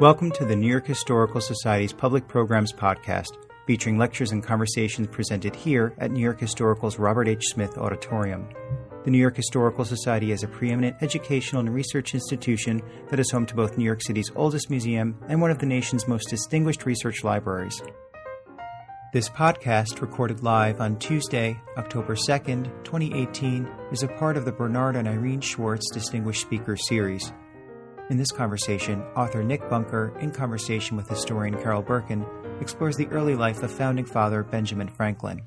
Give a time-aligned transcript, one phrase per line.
[0.00, 3.28] Welcome to the New York Historical Society's Public Programs Podcast,
[3.64, 7.44] featuring lectures and conversations presented here at New York Historical's Robert H.
[7.44, 8.48] Smith Auditorium.
[9.04, 13.46] The New York Historical Society is a preeminent educational and research institution that is home
[13.46, 17.22] to both New York City's oldest museum and one of the nation's most distinguished research
[17.22, 17.80] libraries.
[19.12, 24.96] This podcast, recorded live on Tuesday, October 2nd, 2018, is a part of the Bernard
[24.96, 27.32] and Irene Schwartz Distinguished Speaker Series.
[28.10, 32.26] In this conversation, author Nick Bunker, in conversation with historian Carol Berkin,
[32.60, 35.40] explores the early life of founding father Benjamin Franklin.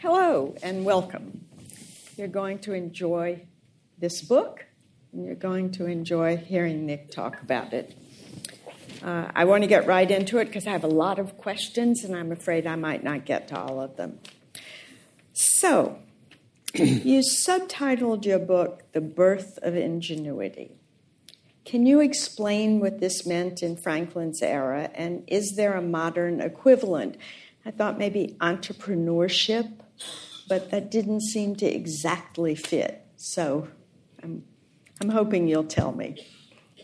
[0.00, 1.46] Hello and welcome.
[2.16, 3.46] You're going to enjoy
[3.98, 4.66] this book
[5.12, 7.94] and you're going to enjoy hearing Nick talk about it.
[9.02, 12.04] Uh, I want to get right into it because I have a lot of questions
[12.04, 14.18] and I'm afraid I might not get to all of them.
[15.32, 15.98] So,
[16.74, 20.72] you subtitled your book The Birth of Ingenuity.
[21.64, 27.16] Can you explain what this meant in Franklin's era and is there a modern equivalent?
[27.64, 29.72] I thought maybe entrepreneurship,
[30.48, 33.06] but that didn't seem to exactly fit.
[33.16, 33.68] So
[34.22, 34.44] I'm,
[35.00, 36.26] I'm hoping you'll tell me.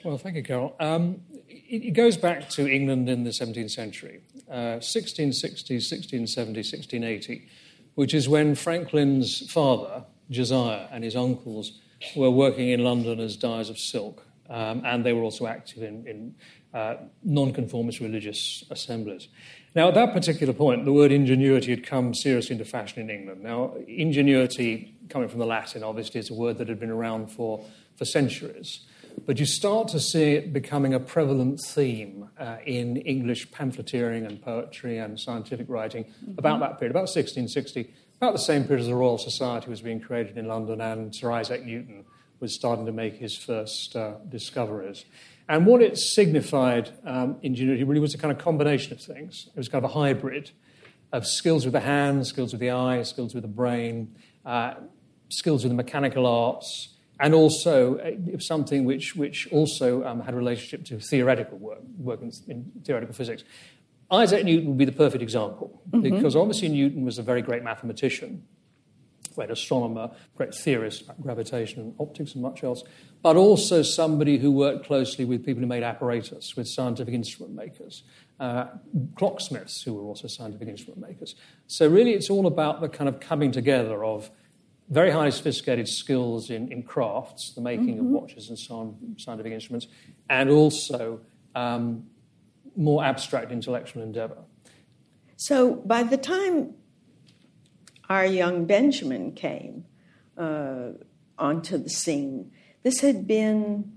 [0.05, 0.75] Well, thank you, Carol.
[0.81, 7.49] Um, it, it, goes back to England in the 17th century, uh, 1660, 1670, 1680,
[7.95, 11.81] which is when Franklin's father, Josiah, and his uncles
[12.15, 14.23] were working in London as dyers of silk.
[14.49, 16.35] Um, and they were also active in, in
[16.73, 19.29] uh, nonconformist religious assemblies.
[19.75, 23.43] Now, at that particular point, the word ingenuity had come seriously into fashion in England.
[23.43, 27.65] Now, ingenuity, coming from the Latin, obviously, is a word that had been around for,
[27.97, 28.81] for centuries.
[29.25, 34.41] But you start to see it becoming a prevalent theme uh, in English pamphleteering and
[34.43, 36.39] poetry and scientific writing mm-hmm.
[36.39, 40.01] about that period, about 1660, about the same period as the Royal Society was being
[40.01, 42.05] created in London and Sir Isaac Newton
[42.41, 45.05] was starting to make his first uh, discoveries.
[45.49, 49.47] And what it signified, um, ingenuity, really was a kind of combination of things.
[49.49, 50.51] It was kind of a hybrid
[51.13, 54.75] of skills with the hands, skills with the eye, skills with the brain, uh,
[55.29, 60.37] skills with the mechanical arts, and also uh, something which, which also um, had a
[60.37, 63.43] relationship to theoretical work, work in, in, theoretical physics.
[64.11, 66.03] Isaac Newton would be the perfect example, mm-hmm.
[66.03, 68.45] because obviously Newton was a very great mathematician,
[69.35, 72.83] great astronomer, great theorist about gravitation and optics and much else,
[73.23, 78.05] but also somebody who worked closely with people who made apparatus, with scientific instrument makers,
[78.39, 78.67] uh,
[79.17, 81.35] clocksmiths who were also scientific instrument makers.
[81.67, 84.31] So, really, it's all about the kind of coming together of
[84.89, 88.01] very highly sophisticated skills in, in crafts, the making mm-hmm.
[88.01, 89.89] of watches and so on, scientific instruments,
[90.31, 91.21] and also
[91.55, 92.05] um,
[92.77, 94.39] more abstract intellectual endeavor.
[95.37, 96.75] So, by the time
[98.09, 99.85] our young Benjamin came
[100.39, 100.91] uh,
[101.39, 103.93] onto the scene, this had been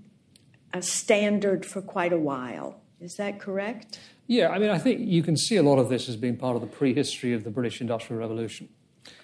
[0.72, 2.80] a standard for quite a while.
[3.00, 3.98] Is that correct?
[4.26, 6.54] Yeah, I mean, I think you can see a lot of this as being part
[6.54, 8.68] of the prehistory of the British Industrial Revolution.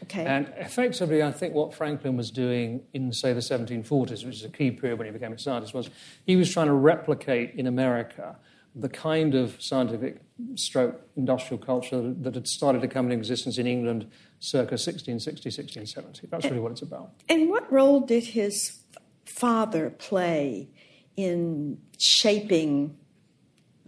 [0.05, 0.25] Okay.
[0.25, 4.49] And effectively, I think what Franklin was doing in, say, the 1740s, which is a
[4.49, 5.91] key period when he became a scientist, was
[6.25, 8.37] he was trying to replicate in America
[8.75, 10.21] the kind of scientific
[10.55, 14.07] stroke industrial culture that had started to come into existence in England
[14.39, 16.27] circa 1660, 1670.
[16.31, 17.13] That's really what it's about.
[17.29, 18.81] And what role did his
[19.25, 20.69] father play
[21.17, 22.97] in shaping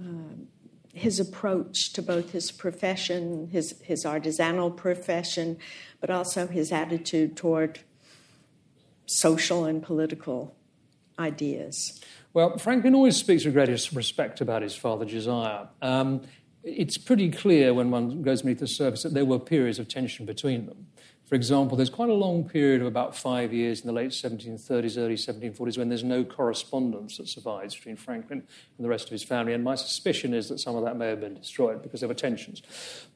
[0.01, 0.37] uh,
[0.95, 5.59] his approach to both his profession, his, his artisanal profession,
[6.01, 7.81] but also his attitude toward
[9.07, 10.55] social and political
[11.19, 12.01] ideas?
[12.35, 15.67] Well, Franklin always speaks with greatest respect about his father, Josiah.
[15.83, 16.23] Um,
[16.63, 20.27] it's pretty clear when one goes beneath the surface that there were periods of tension
[20.27, 20.87] between them.
[21.29, 24.97] For example, there's quite a long period of about five years in the late 1730s,
[24.97, 28.43] early 1740s when there's no correspondence that survives between Franklin
[28.79, 29.53] and the rest of his family.
[29.53, 32.15] And my suspicion is that some of that may have been destroyed because there were
[32.15, 32.63] tensions.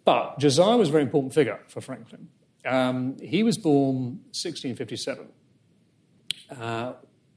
[0.05, 2.29] But Josiah was a very important figure for Franklin.
[2.65, 5.29] Um, he was born 1657.
[6.51, 6.93] Uh,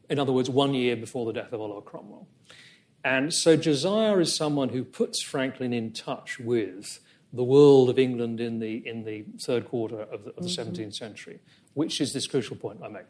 [0.09, 2.27] in other words, one year before the death of Oliver Cromwell.
[3.03, 6.99] And so Josiah is someone who puts Franklin in touch with
[7.31, 10.71] the world of England in the, in the third quarter of the, of the mm-hmm.
[10.71, 11.39] 17th century,
[11.73, 13.05] which is this crucial point I make.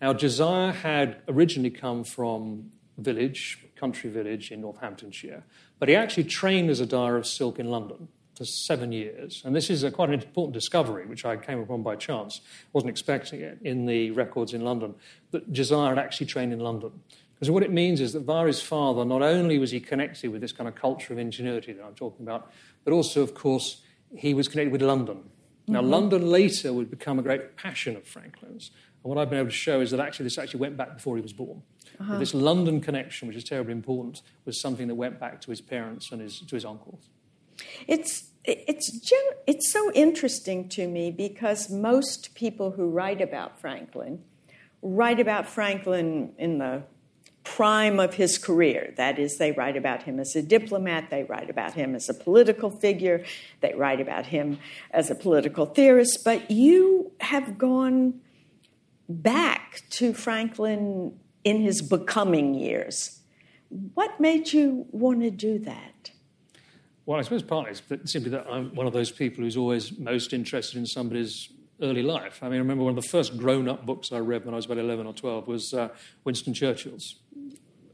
[0.00, 5.44] Now, Josiah had originally come from village, country village in Northamptonshire,
[5.78, 9.42] but he actually trained as a dyer of silk in London for seven years.
[9.44, 12.40] And this is a, quite an important discovery, which I came upon by chance,
[12.72, 14.94] wasn't expecting it, in the records in London,
[15.30, 16.92] that Josiah had actually trained in London.
[17.34, 20.40] Because what it means is that via his father, not only was he connected with
[20.40, 22.50] this kind of culture of ingenuity that I'm talking about,
[22.84, 23.82] but also, of course,
[24.14, 25.24] he was connected with London.
[25.68, 25.90] Now, mm-hmm.
[25.90, 28.70] London later would become a great passion of Franklin's.
[29.02, 31.16] And what I've been able to show is that actually this actually went back before
[31.16, 31.62] he was born.
[32.00, 32.18] Uh-huh.
[32.18, 36.12] This London connection, which is terribly important, was something that went back to his parents
[36.12, 37.08] and his, to his uncles.
[37.86, 44.22] It's, it's, gen- it's so interesting to me because most people who write about Franklin
[44.82, 46.82] write about Franklin in the
[47.42, 48.92] prime of his career.
[48.96, 52.14] That is, they write about him as a diplomat, they write about him as a
[52.14, 53.24] political figure,
[53.60, 54.58] they write about him
[54.90, 58.20] as a political theorist, but you have gone
[59.08, 63.20] back to Franklin in his becoming years.
[63.94, 66.10] What made you want to do that?
[67.06, 70.32] Well, I suppose partly it's simply that I'm one of those people who's always most
[70.32, 71.48] interested in somebody's
[71.80, 72.40] early life.
[72.42, 74.56] I mean, I remember one of the first grown up books I read when I
[74.56, 75.90] was about 11 or 12 was uh,
[76.24, 77.16] Winston Churchill's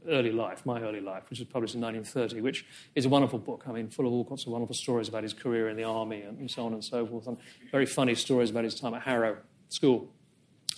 [0.09, 2.65] early life, my early life, which was published in 1930, which
[2.95, 3.65] is a wonderful book.
[3.67, 6.21] I mean, full of all sorts of wonderful stories about his career in the army
[6.21, 7.37] and so on and so forth, and
[7.71, 9.37] very funny stories about his time at Harrow
[9.69, 10.09] School.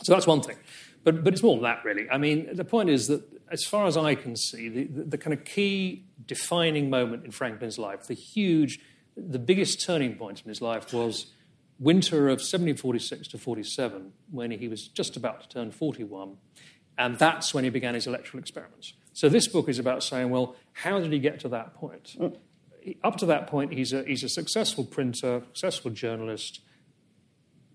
[0.04, 0.58] So that's one thing.
[1.06, 2.10] But, but it's more than that, really.
[2.10, 5.18] I mean, the point is that, as far as I can see, the, the, the
[5.18, 8.80] kind of key defining moment in Franklin's life, the huge,
[9.16, 11.28] the biggest turning point in his life was
[11.80, 16.38] winter of 1746 to 47, when he was just about to turn 41.
[16.98, 18.94] And that's when he began his electrical experiments.
[19.14, 22.16] So this book is about saying, well, how did he get to that point?
[22.20, 22.38] Mm.
[23.04, 26.62] Up to that point, he's a, he's a successful printer, successful journalist,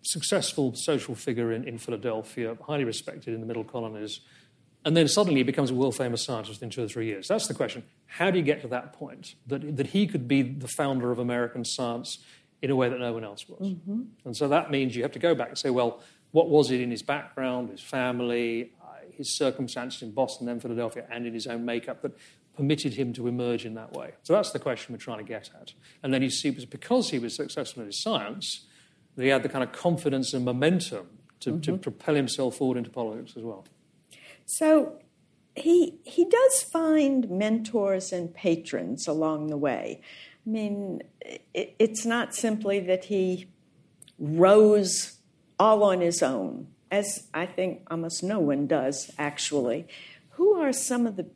[0.03, 4.21] successful social figure in, in Philadelphia, highly respected in the middle colonies,
[4.85, 7.29] and then suddenly he becomes a world famous scientist in two or three years.
[7.29, 7.83] That's the question.
[8.07, 9.35] How do you get to that point?
[9.47, 12.19] That, that he could be the founder of American science
[12.63, 13.69] in a way that no one else was.
[13.69, 14.03] Mm-hmm.
[14.25, 16.01] And so that means you have to go back and say, well,
[16.33, 21.07] what was it in his background, his family, uh, his circumstances in Boston, then Philadelphia,
[21.11, 22.17] and in his own makeup that
[22.57, 24.13] permitted him to emerge in that way?
[24.23, 25.73] So that's the question we're trying to get at.
[26.03, 28.67] And then you see, it was because he was successful in his science
[29.17, 31.07] that he had the kind of confidence and momentum
[31.41, 31.61] to, mm-hmm.
[31.61, 33.65] to propel himself forward into politics as well.
[34.51, 34.99] So
[35.55, 40.01] he he does find mentors and patrons along the way.
[40.45, 43.49] I mean, it, it's not simply that he
[44.19, 45.19] rose
[45.57, 49.87] all on his own, as I think almost no one does actually.
[50.31, 51.27] Who are some of the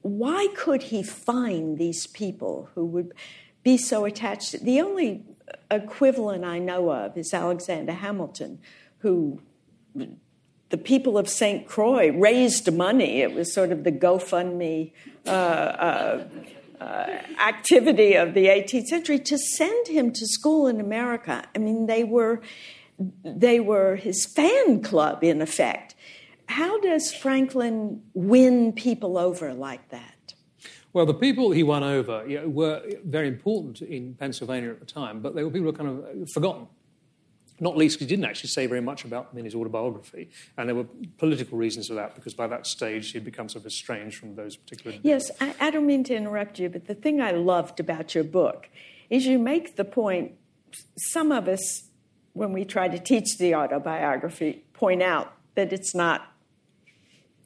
[0.00, 3.12] why could he find these people who would
[3.62, 4.52] be so attached?
[4.64, 5.26] The only
[5.70, 8.60] equivalent I know of is Alexander Hamilton,
[9.00, 9.42] who
[10.70, 11.66] the people of St.
[11.66, 13.22] Croix raised money.
[13.22, 14.92] It was sort of the GoFundMe
[15.26, 16.28] uh, uh,
[16.80, 16.84] uh,
[17.40, 21.44] activity of the 18th century to send him to school in America.
[21.54, 22.40] I mean, they were
[23.24, 25.94] they were his fan club in effect.
[26.46, 30.34] How does Franklin win people over like that?
[30.92, 34.86] Well, the people he won over you know, were very important in Pennsylvania at the
[34.86, 36.66] time, but they were people who were kind of forgotten.
[37.60, 40.30] Not least because he didn't actually say very much about them in his autobiography.
[40.56, 43.66] And there were political reasons for that, because by that stage he'd become sort of
[43.66, 44.96] estranged from those particular.
[45.02, 48.24] Yes, I, I don't mean to interrupt you, but the thing I loved about your
[48.24, 48.68] book
[49.10, 50.32] is you make the point
[50.96, 51.88] some of us,
[52.34, 56.32] when we try to teach the autobiography, point out that it's not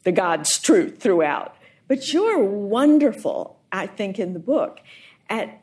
[0.03, 1.57] the God's truth throughout.
[1.89, 4.81] But you're wonderful, I think, in the book
[5.31, 5.63] at,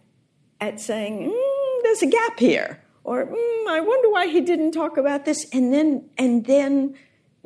[0.59, 4.95] at saying, mm, there's a gap here, or mm, I wonder why he didn't talk
[4.95, 6.93] about this, and then, and then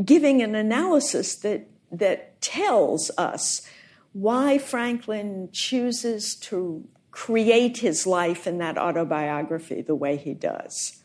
[0.04, 3.66] giving an analysis that, that tells us
[4.12, 11.02] why Franklin chooses to create his life in that autobiography the way he does.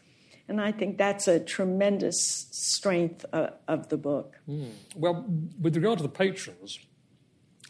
[0.48, 4.40] And I think that's a tremendous strength uh, of the book.
[4.48, 4.70] Mm.
[4.96, 5.24] Well,
[5.60, 6.80] with regard to the patrons,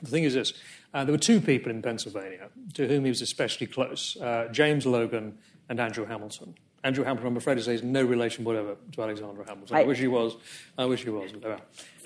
[0.01, 0.55] the thing is this
[0.95, 4.87] uh, there were two people in Pennsylvania to whom he was especially close uh, James
[4.87, 5.37] Logan
[5.69, 6.55] and Andrew Hamilton.
[6.85, 9.77] Andrew Hamilton, I'm afraid to say, is no relation whatever to Alexander Hamilton.
[9.77, 10.37] I, I wish he was.
[10.77, 11.33] I wish he was.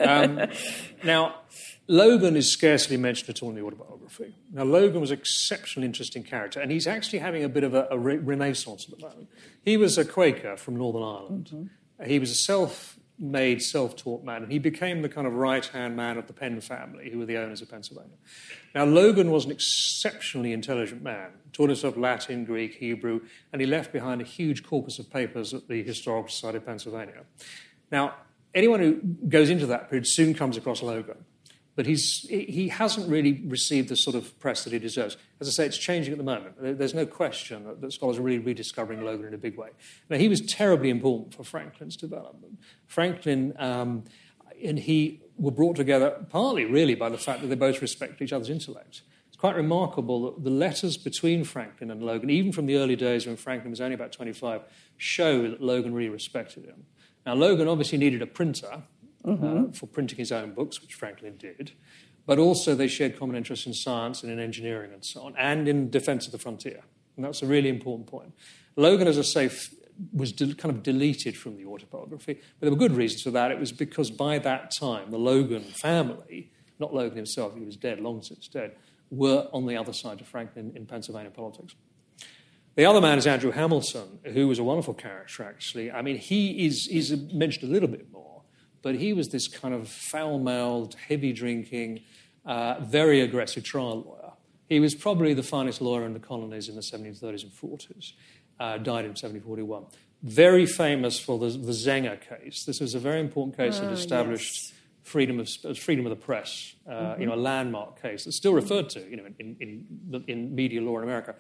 [0.01, 0.41] Um,
[1.05, 1.37] now,
[1.87, 4.35] Logan is scarcely mentioned at all in the autobiography.
[4.53, 7.87] Now, Logan was an exceptionally interesting character, and he's actually having a bit of a,
[7.89, 9.29] a re- renaissance at the moment.
[9.65, 11.51] He was a Quaker from Northern Ireland.
[11.53, 12.05] Mm-hmm.
[12.05, 15.65] He was a self made, self taught man, and he became the kind of right
[15.65, 18.17] hand man of the Penn family, who were the owners of Pennsylvania.
[18.75, 23.21] Now, Logan was an exceptionally intelligent man, taught himself Latin, Greek, Hebrew,
[23.53, 27.25] and he left behind a huge corpus of papers at the Historical Society of Pennsylvania.
[27.91, 28.15] Now,
[28.55, 28.95] anyone who
[29.29, 31.25] goes into that period soon comes across Logan
[31.75, 35.17] but he's, he hasn't really received the sort of press that he deserves.
[35.41, 36.55] As I say, it's changing at the moment.
[36.59, 39.71] There's no question that, that scholars are really rediscovering Logan in a big way.
[40.11, 42.59] Now, he was terribly important for Franklin's development.
[42.87, 44.05] Franklin, um,
[44.63, 48.35] and he were brought together partly, really, by the fact that they both respected each
[48.35, 49.03] other's intellect.
[49.29, 53.27] It's quite remarkable that the letters between Franklin and Logan, even from the early days
[53.27, 54.61] when Franklin was only about 25,
[54.99, 56.85] show that Logan really respected him.
[57.25, 58.83] Now, Logan obviously needed a printer
[59.25, 59.71] mm-hmm.
[59.71, 61.73] uh, for printing his own books, which Franklin did,
[62.27, 65.69] but also they shared common interests in science and in engineering and so on, and
[65.69, 66.83] in defense of the frontier.
[67.17, 68.33] And that's a really important point.
[68.77, 69.51] Logan, as I say,
[70.13, 72.35] was de- kind of deleted from the autobiography.
[72.35, 73.51] But there were good reasons for that.
[73.51, 78.01] It was because by that time, the Logan family, not Logan himself, he was dead,
[78.01, 78.77] long since dead,
[79.11, 81.75] were on the other side of Franklin in Pennsylvania politics.
[82.75, 85.93] The other man is Andrew Hamilton, who was a wonderful character, actually.
[85.93, 88.32] I mean, he is he's mentioned a little bit more,
[88.83, 92.01] but he was this kind of foul mouthed, heavy drinking,
[92.45, 94.33] uh, very aggressive trial lawyer.
[94.69, 98.13] He was probably the finest lawyer in the colonies in the 1730s and 40s
[98.59, 99.85] uh, died in 1741.
[100.23, 102.65] Very famous for the, the Zenger case.
[102.65, 104.73] This was a very important case that ah, established yes.
[105.03, 107.21] freedom, of, freedom of the press, uh, mm-hmm.
[107.21, 110.81] you know, a landmark case that's still referred to you know, in, in, in media
[110.81, 111.35] law in America.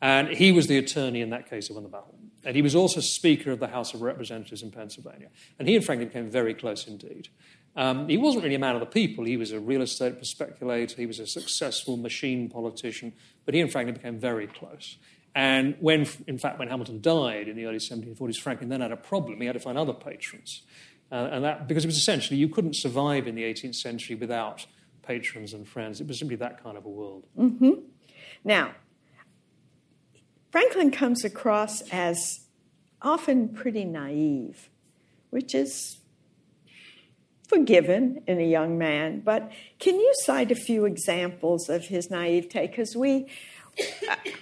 [0.00, 2.14] And he was the attorney in that case who won the battle.
[2.44, 5.28] And he was also Speaker of the House of Representatives in Pennsylvania.
[5.58, 7.28] And he and Franklin came very close indeed.
[7.74, 9.24] Um, he wasn't really a man of the people.
[9.24, 10.96] He was a real estate speculator.
[10.96, 13.12] He was a successful machine politician.
[13.44, 14.98] But he and Franklin became very close.
[15.34, 18.96] And when, in fact, when Hamilton died in the early 1740s, Franklin then had a
[18.96, 19.40] problem.
[19.40, 20.62] He had to find other patrons.
[21.10, 24.66] Uh, and that, because it was essentially, you couldn't survive in the 18th century without
[25.02, 26.00] patrons and friends.
[26.00, 27.26] It was simply that kind of a world.
[27.38, 27.70] Mm-hmm.
[28.44, 28.72] Now,
[30.52, 32.40] Franklin comes across as
[33.00, 34.68] often pretty naive,
[35.30, 35.98] which is
[37.48, 39.20] forgiven in a young man.
[39.20, 42.66] But can you cite a few examples of his naivete?
[42.66, 43.28] Because we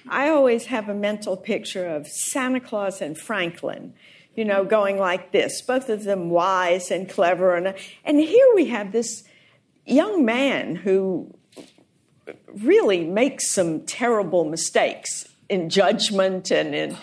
[0.09, 3.95] I always have a mental picture of Santa Claus and Franklin,
[4.35, 7.55] you know, going like this, both of them wise and clever.
[7.55, 7.75] And,
[8.05, 9.23] and here we have this
[9.87, 11.33] young man who
[12.53, 16.97] really makes some terrible mistakes in judgment and in.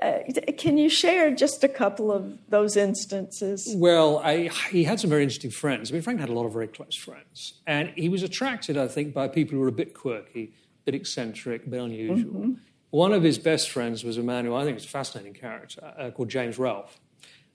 [0.00, 0.20] Uh,
[0.56, 3.74] can you share just a couple of those instances?
[3.76, 5.90] Well, I, he had some very interesting friends.
[5.90, 7.54] I mean, Frank had a lot of very close friends.
[7.66, 10.52] And he was attracted, I think, by people who were a bit quirky
[10.82, 12.40] a bit eccentric, a bit unusual.
[12.40, 12.52] Mm-hmm.
[12.90, 15.92] One of his best friends was a man who I think is a fascinating character
[15.98, 16.98] uh, called James Ralph.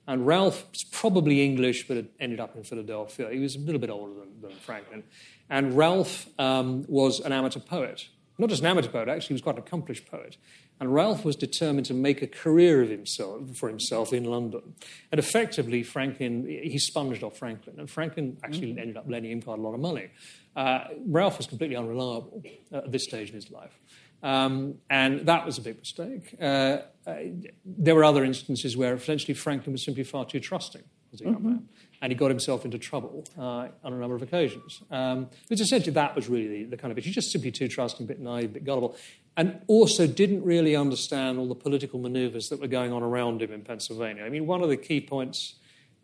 [0.06, 3.30] And Ralph was probably English, but ended up in Philadelphia.
[3.32, 5.02] He was a little bit older than, than Franklin.
[5.48, 8.08] And Ralph um, was an amateur poet.
[8.36, 10.36] Not just an amateur poet, actually, he was quite an accomplished poet.
[10.80, 14.74] And Ralph was determined to make a career of himself for himself in London.
[15.12, 17.76] And effectively, Franklin, he sponged off Franklin.
[17.78, 18.80] And Franklin actually mm-hmm.
[18.80, 20.08] ended up lending him quite a lot of money.
[20.56, 23.78] Uh, Ralph was completely unreliable at this stage in his life.
[24.24, 26.34] Um, and that was a big mistake.
[26.40, 27.16] Uh, uh,
[27.64, 31.34] there were other instances where essentially Franklin was simply far too trusting as a young
[31.34, 31.48] mm-hmm.
[31.48, 31.68] man.
[32.04, 34.82] And he got himself into trouble uh, on a number of occasions.
[34.90, 37.10] Um, but essentially, that was really the, the kind of issue.
[37.10, 38.94] Just simply too trusting, a bit naive, a bit gullible.
[39.38, 43.52] And also didn't really understand all the political maneuvers that were going on around him
[43.52, 44.22] in Pennsylvania.
[44.22, 45.54] I mean, one of the key points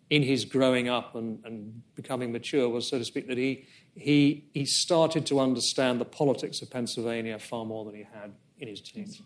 [0.09, 4.49] in his growing up and, and becoming mature was, so to speak, that he, he,
[4.55, 8.81] he started to understand the politics of Pennsylvania far more than he had in his
[8.81, 9.21] teens.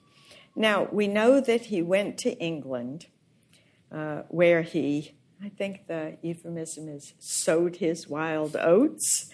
[0.57, 3.07] Now, we know that he went to England,
[3.93, 5.15] uh, where he,
[5.45, 9.31] I think the euphemism is, sowed his wild oats.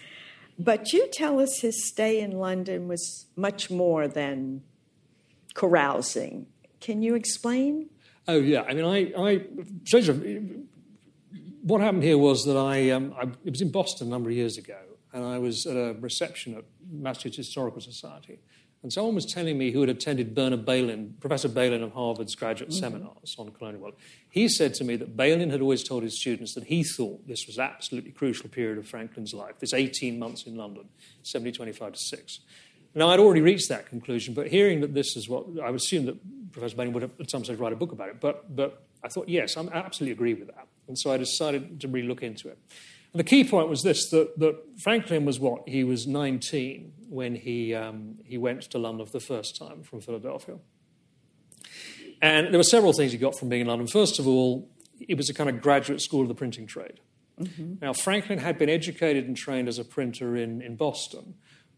[0.59, 4.61] But you tell us his stay in London was much more than
[5.53, 6.47] carousing.
[6.81, 7.89] Can you explain?
[8.27, 8.63] Oh, yeah.
[8.63, 9.45] I mean, I, I
[11.61, 14.35] what happened here was that I, um, I, it was in Boston a number of
[14.35, 14.79] years ago,
[15.13, 18.39] and I was at a reception at Massachusetts Historical Society.
[18.83, 22.71] And someone was telling me who had attended Bernard Bailyn, Professor Bailyn of Harvard's graduate
[22.71, 22.79] mm-hmm.
[22.79, 23.95] seminars on colonial world.
[24.29, 27.45] He said to me that Bailyn had always told his students that he thought this
[27.45, 30.89] was absolutely crucial period of Franklin's life, this 18 months in London,
[31.23, 32.39] 1725 to 6.
[32.95, 36.07] Now, I'd already reached that conclusion, but hearing that this is what I would assume
[36.07, 38.19] that Professor Bailyn would have, at some stage write a book about it.
[38.19, 40.67] But, but I thought, yes, I absolutely agree with that.
[40.87, 42.57] And so I decided to really look into it.
[43.13, 45.67] And the key point was this that, that Franklin was what?
[45.67, 49.99] He was 19 when he, um, he went to London for the first time from
[49.99, 50.57] Philadelphia.
[52.21, 53.87] And there were several things he got from being in London.
[53.87, 56.99] First of all, it was a kind of graduate school of the printing trade.
[57.39, 57.75] Mm-hmm.
[57.81, 61.35] Now, Franklin had been educated and trained as a printer in, in Boston,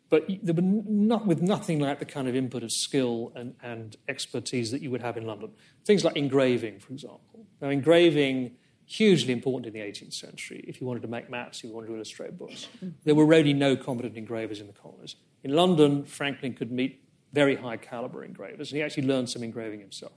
[0.09, 3.95] but there were not, with nothing like the kind of input of skill and, and
[4.07, 5.51] expertise that you would have in London.
[5.85, 7.47] Things like engraving, for example.
[7.61, 8.51] Now, engraving
[8.85, 11.87] hugely important in the 18th century if you wanted to make maps, if you wanted
[11.87, 12.67] to illustrate books.
[13.03, 15.15] There were really no competent engravers in the colonies.
[15.43, 19.79] In London, Franklin could meet very high caliber engravers, and he actually learned some engraving
[19.79, 20.13] himself.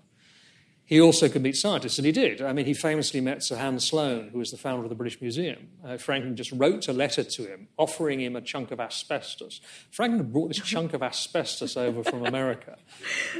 [0.86, 2.40] He also could meet scientists, and he did.
[2.40, 5.20] I mean, he famously met Sir Hans Sloane, who was the founder of the British
[5.20, 5.68] Museum.
[5.84, 9.60] Uh, Franklin just wrote a letter to him offering him a chunk of asbestos.
[9.90, 12.76] Franklin had brought this chunk of asbestos over from America.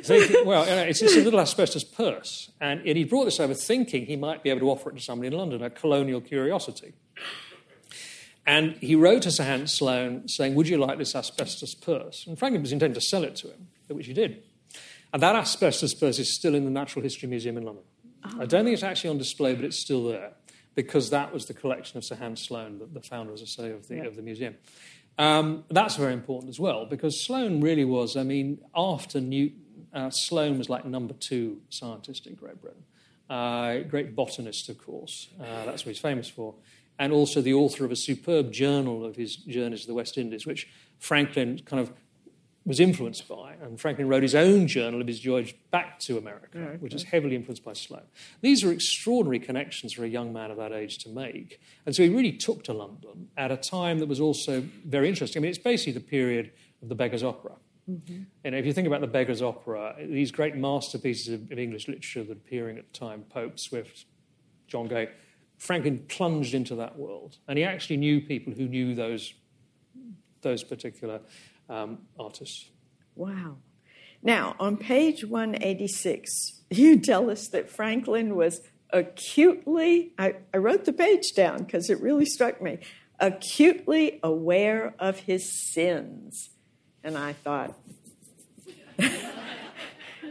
[0.03, 3.39] Thinking, well, you know, it's, just a little asbestos purse, and, and he brought this
[3.39, 6.21] over thinking he might be able to offer it to somebody in London, a colonial
[6.21, 6.95] curiosity.
[8.45, 12.27] And he wrote to Sir Hans Sloane saying, Would you like this asbestos purse?
[12.27, 14.43] And Franklin was intending to sell it to him, which he did.
[15.17, 17.85] And that asbestos purse is still in the Natural History Museum in London.
[18.23, 18.43] Oh.
[18.43, 20.33] I don't think it's actually on display, but it's still there
[20.75, 23.71] because that was the collection of Sir Hans Sloane, the, the founder, as I say,
[23.71, 24.05] of the, yeah.
[24.05, 24.57] of the museum.
[25.17, 29.63] Um, that's very important as well because Sloane really was, I mean, after Newton,
[29.95, 32.83] uh, Sloane was like number two scientist in Great Britain.
[33.31, 35.29] Uh, great botanist, of course.
[35.41, 36.57] Uh, that's what he's famous for.
[36.99, 40.45] And also the author of a superb journal of his journeys to the West Indies,
[40.45, 40.69] which
[40.99, 41.91] Franklin kind of
[42.67, 43.55] was influenced by.
[43.63, 46.77] And Franklin wrote his own journal of his voyage back to America, okay.
[46.79, 48.03] which is heavily influenced by Sloane.
[48.41, 51.61] These are extraordinary connections for a young man of that age to make.
[51.87, 55.41] And so he really took to London at a time that was also very interesting.
[55.41, 56.51] I mean, it's basically the period
[56.83, 57.53] of the Beggar's Opera.
[57.89, 58.23] Mm-hmm.
[58.45, 62.25] And if you think about the Beggar's Opera, these great masterpieces of, of English literature
[62.25, 64.07] that were appearing at the time, Pope, Swift,
[64.67, 65.09] John Gay,
[65.57, 67.37] Franklin plunged into that world.
[67.47, 69.35] And he actually knew people who knew those,
[70.43, 71.21] those particular
[71.69, 72.71] um, artists.
[73.15, 73.57] Wow.
[74.23, 80.93] Now, on page 186, you tell us that Franklin was acutely, I, I wrote the
[80.93, 82.79] page down because it really struck me,
[83.19, 86.51] acutely aware of his sins.
[87.03, 87.79] And I thought,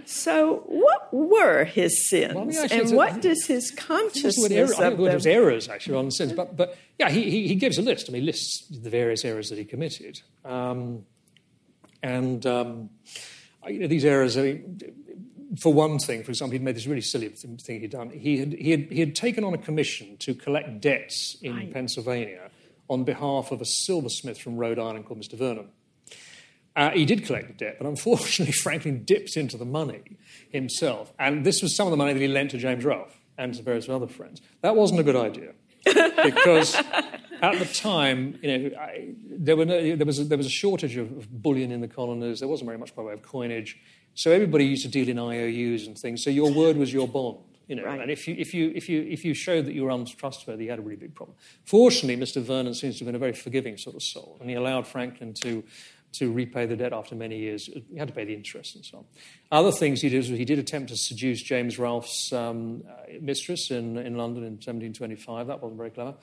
[0.06, 4.94] so what were his sins, well, and what does his consciousness error, them?
[4.94, 8.10] It was errors actually on sins, but but yeah, he, he, he gives a list.
[8.10, 10.22] I mean, he lists the various errors that he committed.
[10.44, 11.06] Um,
[12.06, 12.90] and um,
[13.68, 14.80] you know, these errors, I mean,
[15.60, 18.12] for one thing, for example, he'd made this really silly thing he'd done.
[18.12, 21.74] He had, he had, he had taken on a commission to collect debts in right.
[21.74, 22.52] Pennsylvania
[22.90, 25.36] on behalf of a silversmith from Rhode Island called Mr.
[25.36, 25.70] Vernon.
[26.76, 30.04] Uh, he did collect the debt, but unfortunately, Franklin dipped into the money
[30.52, 31.12] himself.
[31.18, 33.64] And this was some of the money that he lent to James Ralph and to
[33.64, 34.42] various other friends.
[34.62, 35.54] That wasn't a good idea
[35.86, 36.76] because
[37.42, 40.52] at the time, you know, I, there, were no, there, was a, there was a
[40.52, 42.40] shortage of, of, bullion in the colonies.
[42.40, 43.80] There wasn't very much by way of coinage.
[44.14, 46.24] So everybody used to deal in IOUs and things.
[46.24, 47.38] So your word was your bond.
[47.68, 48.00] You know, right.
[48.00, 50.70] and if you, if, you, if, you, if you showed that you were untrustworthy, you
[50.70, 51.36] had a really big problem.
[51.64, 52.42] Fortunately, Mr.
[52.42, 55.34] Vernon seems to have been a very forgiving sort of soul, and he allowed Franklin
[55.34, 55.64] to,
[56.20, 57.66] to repay the debt after many years.
[57.66, 59.06] He had to pay the interest and so on.
[59.52, 62.84] Other things he did was he did attempt to seduce James Ralph's um,
[63.22, 65.48] mistress in, in London in 1725.
[65.48, 66.16] That wasn't very clever.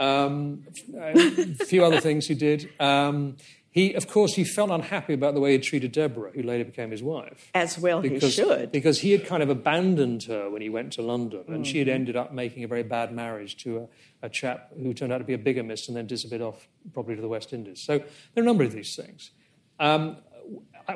[0.00, 0.64] Um,
[0.96, 2.70] a few other things he did.
[2.78, 3.36] Um,
[3.70, 6.90] he, of course, he felt unhappy about the way he treated Deborah, who later became
[6.90, 7.50] his wife.
[7.54, 8.72] As well because, he should.
[8.72, 11.62] Because he had kind of abandoned her when he went to London, and mm-hmm.
[11.64, 11.94] she had mm-hmm.
[11.94, 13.88] ended up making a very bad marriage to
[14.22, 17.14] a, a, chap who turned out to be a bigamist and then disappeared off probably
[17.14, 17.82] to the West Indies.
[17.84, 18.06] So there
[18.38, 19.30] are a number of these things.
[19.78, 20.16] Um,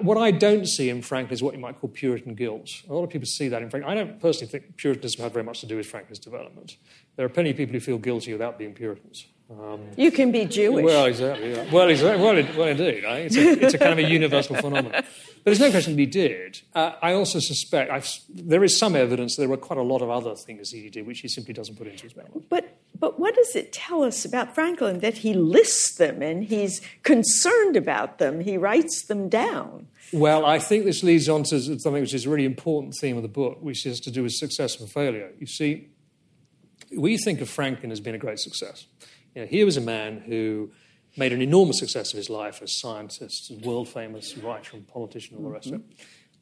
[0.01, 2.71] what I don't see in Franklin is what you might call Puritan guilt.
[2.89, 3.93] A lot of people see that in Franklin.
[3.93, 6.79] I don't personally think Puritanism had very much to do with Franklin's development.
[7.17, 9.27] There are plenty of people who feel guilty without being Puritans.
[9.51, 10.85] Um, you can be Jewish.
[10.85, 11.53] Well, exactly.
[11.53, 11.71] Yeah.
[11.71, 12.23] Well, exactly.
[12.23, 13.05] Well, well, indeed.
[13.05, 13.27] Right?
[13.27, 14.93] It's, a, it's, a, kind of a universal phenomenon.
[14.93, 15.07] But
[15.45, 16.61] there's no question he did.
[16.75, 20.09] Uh, I also suspect I've, there is some evidence there were quite a lot of
[20.09, 22.43] other things he did which he simply doesn't put into his memoir.
[22.49, 26.81] But but what does it tell us about Franklin that he lists them and he's
[27.03, 28.41] concerned about them?
[28.41, 29.89] He writes them down.
[30.13, 33.23] Well, I think this leads on to something which is a really important theme of
[33.23, 35.33] the book, which has to do with success and failure.
[35.41, 35.89] You see,
[36.97, 38.87] we think of Franklin as being a great success.
[39.35, 40.71] You know, he was a man who
[41.17, 45.45] made an enormous success of his life as scientist, world famous writer and politician, all
[45.45, 45.81] the rest of it.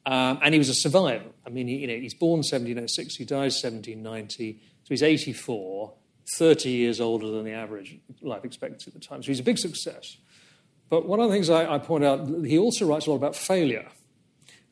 [0.05, 1.29] Um, and he was a survivor.
[1.45, 5.93] I mean, he, you know, he's born 1706, he dies 1790, so he's 84,
[6.37, 9.21] 30 years older than the average life expectancy at the time.
[9.21, 10.17] So he's a big success.
[10.89, 13.35] But one of the things I, I point out, he also writes a lot about
[13.35, 13.87] failure.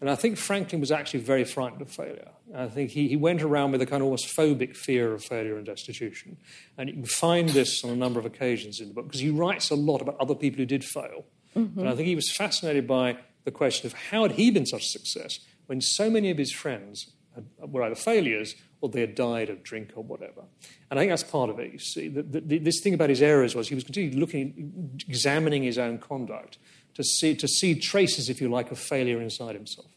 [0.01, 2.29] And I think Franklin was actually very frightened of failure.
[2.55, 5.57] I think he, he went around with a kind of almost phobic fear of failure
[5.57, 6.37] and destitution.
[6.77, 9.29] And you can find this on a number of occasions in the book because he
[9.29, 11.25] writes a lot about other people who did fail.
[11.55, 11.79] Mm-hmm.
[11.79, 14.83] And I think he was fascinated by the question of how had he been such
[14.83, 19.15] a success when so many of his friends had, were either failures or they had
[19.15, 20.43] died of drink or whatever.
[20.89, 21.73] And I think that's part of it.
[21.73, 25.63] You see, the, the, this thing about his errors was he was continually looking, examining
[25.63, 26.57] his own conduct
[26.99, 29.87] to see, to see traces, if you like, of failure inside himself,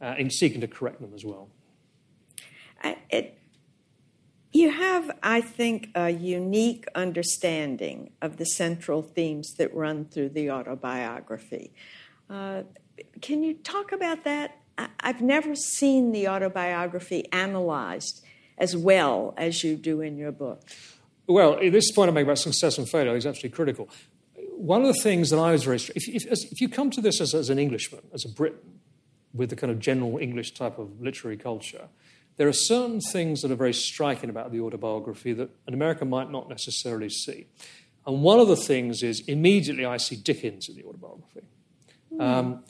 [0.00, 1.48] uh, in seeking to correct them as well.
[3.10, 3.38] It,
[4.52, 10.50] you have, I think, a unique understanding of the central themes that run through the
[10.50, 11.72] autobiography.
[12.30, 12.62] Uh,
[13.20, 14.58] can you talk about that
[15.00, 18.24] I've never seen the autobiography analyzed
[18.56, 20.62] as well as you do in your book.
[21.26, 23.88] Well, this point I make about success and failure is absolutely critical.
[24.58, 27.20] One of the things that I was very if, if, if you come to this
[27.20, 28.80] as, as an Englishman, as a Briton,
[29.32, 31.88] with the kind of general English type of literary culture,
[32.38, 36.30] there are certain things that are very striking about the autobiography that an American might
[36.30, 37.46] not necessarily see.
[38.06, 41.42] And one of the things is immediately I see Dickens in the autobiography.
[42.12, 42.20] Mm.
[42.20, 42.64] Um,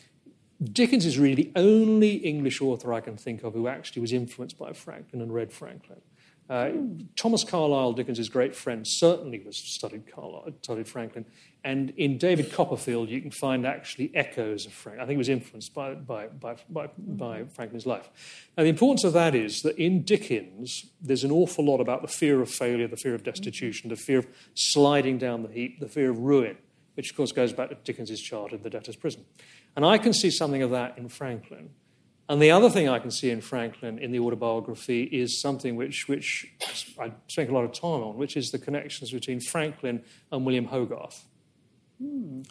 [0.62, 4.59] Dickens is really the only English author I can think of who actually was influenced
[4.59, 6.01] by Franklin and read Franklin.
[6.48, 6.70] Uh,
[7.14, 11.26] Thomas Carlyle, Dickens's great friend, certainly was studied, Carlyle, studied Franklin.
[11.62, 15.02] And in David Copperfield, you can find actually echoes of Franklin.
[15.02, 18.08] I think he was influenced by, by, by, by, by Franklin's life.
[18.56, 22.08] Now, the importance of that is that in Dickens, there's an awful lot about the
[22.08, 25.88] fear of failure, the fear of destitution, the fear of sliding down the heap, the
[25.88, 26.56] fear of ruin,
[26.94, 29.26] which, of course, goes back to Dickens's childhood, The Debtor's Prison.
[29.76, 31.70] And I can see something of that in Franklin.
[32.28, 36.08] And the other thing I can see in Franklin in the autobiography is something which,
[36.08, 36.46] which
[36.98, 40.66] I spent a lot of time on, which is the connections between Franklin and William
[40.66, 41.24] Hogarth.
[41.98, 42.42] Hmm.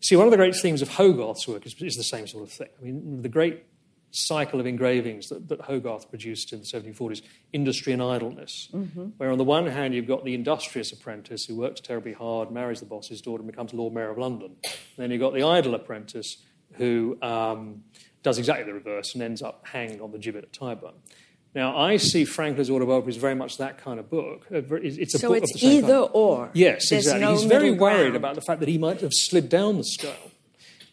[0.00, 2.52] See, one of the great themes of Hogarth's work is, is, the same sort of
[2.52, 2.68] thing.
[2.78, 3.64] I mean, the great
[4.12, 9.06] cycle of engravings that, that Hogarth produced in the 1740s, industry and idleness, mm-hmm.
[9.16, 12.80] where on the one hand you've got the industrious apprentice who works terribly hard, marries
[12.80, 14.56] the boss's daughter, and becomes Lord Mayor of London.
[14.62, 16.36] And then you've got the idle apprentice
[16.72, 17.82] who um,
[18.26, 20.94] does exactly the reverse and ends up hanging on the gibbet at Tyburn.
[21.54, 24.48] Now, I see Franklin's autobiography as very much that kind of book.
[24.52, 26.10] Uh, it's a so book it's of the either kind.
[26.12, 26.50] or.
[26.52, 27.20] Yes, There's exactly.
[27.24, 28.16] No He's very worried ground.
[28.16, 30.32] about the fact that he might have slid down the scale.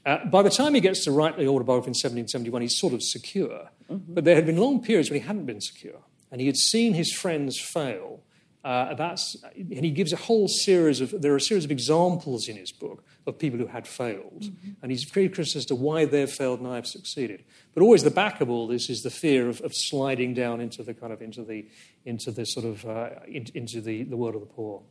[0.06, 3.02] Uh, by the time he gets to write the autobiography in 1771, he's sort of
[3.02, 3.72] secure.
[3.92, 4.14] Mm-hmm.
[4.14, 6.02] But there had been long periods when he hadn't been secure.
[6.32, 8.22] And he had seen his friends fail.
[8.64, 12.48] Uh, that's, and he gives a whole series of, there are a series of examples
[12.48, 14.44] in his book of people who had failed.
[14.44, 14.72] Mm-hmm.
[14.82, 17.44] And he's very curious as to why they've failed and I've succeeded.
[17.74, 20.82] But always the back of all this is the fear of, of sliding down into
[20.82, 21.66] the kind of, into the,
[22.06, 24.82] into the sort of, uh, in, into the, the world of the poor.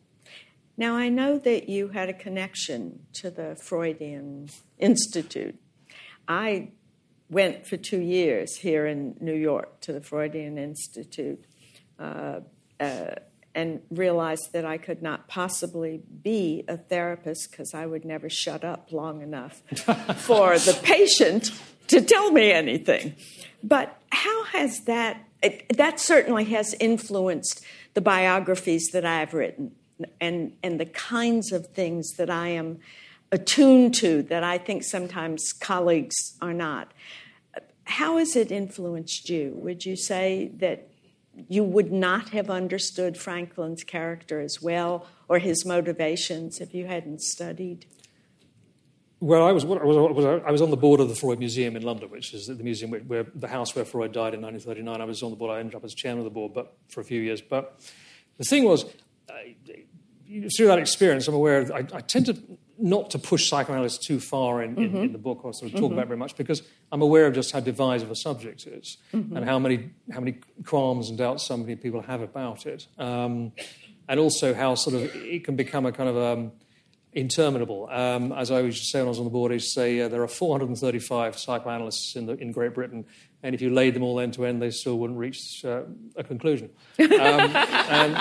[0.76, 5.58] Now, I know that you had a connection to the Freudian Institute.
[6.28, 6.72] I
[7.30, 11.44] went for two years here in New York to the Freudian Institute.
[11.98, 12.40] Uh,
[12.78, 13.14] uh,
[13.54, 18.64] and realized that I could not possibly be a therapist because I would never shut
[18.64, 19.62] up long enough
[20.16, 21.50] for the patient
[21.88, 23.14] to tell me anything.
[23.62, 27.62] But how has that, it, that certainly has influenced
[27.94, 29.72] the biographies that I've written
[30.20, 32.78] and, and the kinds of things that I am
[33.30, 36.92] attuned to that I think sometimes colleagues are not.
[37.84, 39.52] How has it influenced you?
[39.56, 40.88] Would you say that
[41.48, 47.22] you would not have understood Franklin's character as well or his motivations if you hadn't
[47.22, 47.86] studied?
[49.20, 51.82] Well, I was, I was, I was on the board of the Freud Museum in
[51.82, 55.00] London, which is the museum where, where, the house where Freud died in 1939.
[55.00, 55.52] I was on the board.
[55.52, 57.40] I ended up as chairman of the board, but for a few years.
[57.40, 57.80] But
[58.38, 58.84] the thing was,
[59.28, 59.34] uh,
[60.56, 61.60] through that experience, I'm aware.
[61.60, 62.36] Of, I, I tend to
[62.82, 64.96] not to push psychoanalysis too far in, mm-hmm.
[64.96, 65.94] in, in, the book or sort of talk mm-hmm.
[65.94, 69.36] about very much because I'm aware of just how divisive a subject is mm-hmm.
[69.36, 72.88] and how many, how many qualms and doubts so many people have about it.
[72.98, 73.52] Um,
[74.08, 76.52] and also how sort of it can become a kind of um,
[77.12, 77.88] interminable.
[77.90, 79.80] Um, as I was just saying, when I was on the board, I used to
[79.80, 83.04] say uh, there are 435 psychoanalysts in, the, in Great Britain,
[83.42, 85.82] and if you laid them all end to end, they still wouldn't reach uh,
[86.16, 86.70] a conclusion.
[86.98, 88.12] Um, and,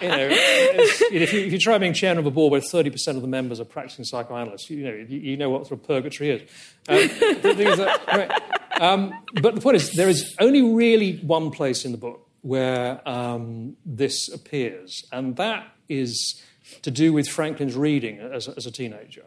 [0.00, 3.22] you know, if, you, if you try being chairman of a board where 30% of
[3.22, 6.42] the members are practicing psychoanalysts, you know, you, you know what sort of purgatory is.
[6.88, 7.64] Um,
[8.08, 8.42] right.
[8.80, 13.06] um, but the point is, there is only really one place in the book where
[13.08, 16.42] um, this appears, and that is
[16.82, 19.24] to do with Franklin's reading as, as a teenager.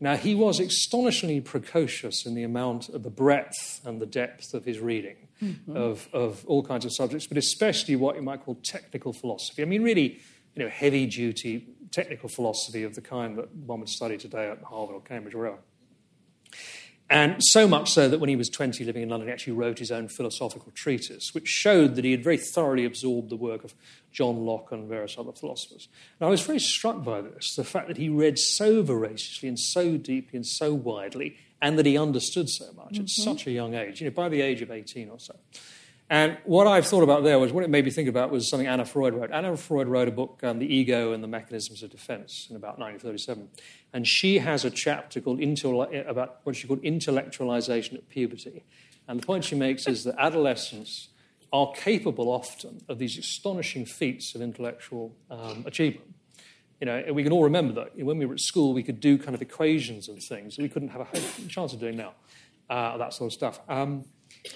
[0.00, 4.64] Now, he was astonishingly precocious in the amount of the breadth and the depth of
[4.64, 5.76] his reading mm-hmm.
[5.76, 9.62] of, of all kinds of subjects, but especially what you might call technical philosophy.
[9.62, 10.20] I mean, really,
[10.54, 14.62] you know, heavy duty technical philosophy of the kind that one would study today at
[14.62, 15.58] Harvard or Cambridge or wherever.
[17.12, 19.78] And so much so that when he was 20 living in London, he actually wrote
[19.78, 23.74] his own philosophical treatise, which showed that he had very thoroughly absorbed the work of
[24.12, 25.88] John Locke and various other philosophers.
[26.18, 29.58] And I was very struck by this the fact that he read so voraciously and
[29.58, 33.02] so deeply and so widely, and that he understood so much mm-hmm.
[33.02, 35.36] at such a young age, you know, by the age of 18 or so.
[36.12, 38.66] And what I've thought about there was what it made me think about was something
[38.66, 39.30] Anna Freud wrote.
[39.30, 42.78] Anna Freud wrote a book, um, The Ego and the Mechanisms of Defense, in about
[42.78, 43.48] 1937.
[43.94, 48.62] And she has a chapter called about what she called intellectualization at puberty.
[49.08, 51.08] And the point she makes is that adolescents
[51.50, 56.14] are capable often of these astonishing feats of intellectual um, achievement.
[56.78, 59.16] You know, we can all remember that when we were at school, we could do
[59.16, 62.12] kind of equations and things that we couldn't have a chance of doing now,
[62.68, 63.60] uh, that sort of stuff.
[63.66, 64.04] Um,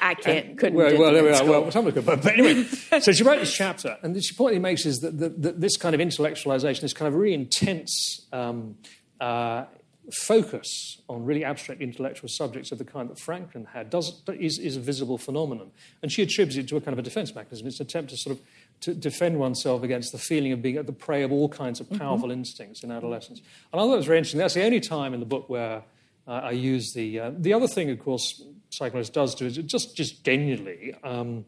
[0.00, 0.76] I can't, and, couldn't.
[0.76, 1.44] Well, well, there we are.
[1.44, 2.04] Well, someone could.
[2.04, 2.64] But, but anyway,
[3.00, 5.76] so she wrote this chapter, and the point he makes is that, that, that, this
[5.76, 8.76] kind of intellectualization, this kind of really intense um,
[9.20, 9.64] uh,
[10.12, 14.76] focus on really abstract intellectual subjects of the kind that Franklin had, does, is, is
[14.76, 15.70] a visible phenomenon.
[16.02, 17.66] And she attributes it to a kind of a defense mechanism.
[17.66, 18.42] It's an attempt to sort of
[18.80, 21.88] to defend oneself against the feeling of being at the prey of all kinds of
[21.90, 22.38] powerful mm-hmm.
[22.38, 23.40] instincts in adolescence.
[23.72, 24.38] And I thought it was very interesting.
[24.38, 25.82] That's the only time in the book where
[26.26, 27.20] uh, I use the.
[27.20, 31.44] Uh, the other thing, of course, psychology does do is it just, just genuinely um,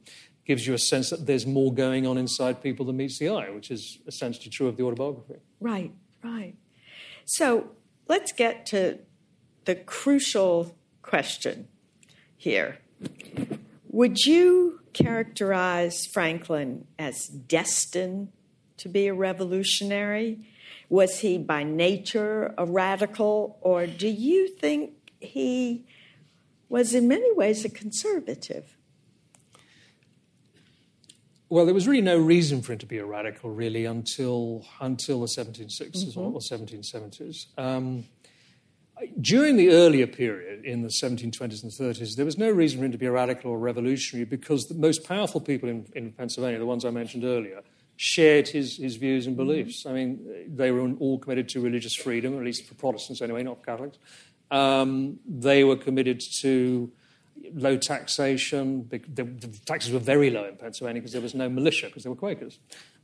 [0.47, 3.51] gives you a sense that there's more going on inside people than meets the eye,
[3.51, 5.37] which is essentially true of the autobiography.
[5.61, 5.93] Right,
[6.25, 6.55] right.
[7.27, 7.71] So
[8.09, 8.99] let's get to
[9.67, 11.69] the crucial question
[12.37, 12.79] here.
[13.91, 18.33] Would you characterize Franklin as destined
[18.79, 20.47] to be a revolutionary?
[20.89, 25.85] Was he by nature a radical, or do you think he
[26.69, 28.77] was in many ways a conservative?
[31.51, 35.21] Well, there was really no reason for him to be a radical, really, until until
[35.21, 36.21] the 1760s mm-hmm.
[36.21, 37.47] or 1770s.
[37.57, 38.05] Um,
[39.21, 42.93] during the earlier period, in the 1720s and 30s, there was no reason for him
[42.93, 46.67] to be a radical or revolutionary because the most powerful people in, in Pennsylvania, the
[46.67, 47.63] ones I mentioned earlier,
[47.97, 49.87] shared his, his views and beliefs.
[49.87, 53.65] I mean, they were all committed to religious freedom, at least for Protestants anyway, not
[53.65, 53.99] Catholics.
[54.51, 56.91] Um, they were committed to
[57.55, 58.89] low taxation.
[58.89, 62.11] The, the, taxes were very low in Pennsylvania because there was no militia, because they
[62.11, 62.59] were Quakers.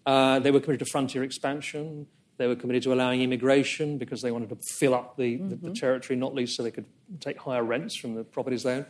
[0.07, 2.07] Uh, they were committed to frontier expansion.
[2.37, 5.48] They were committed to allowing immigration because they wanted to fill up the, mm-hmm.
[5.48, 5.74] the, the, mm-hmm.
[5.74, 6.87] territory, not least so they could
[7.20, 8.87] take higher rents from the properties they own.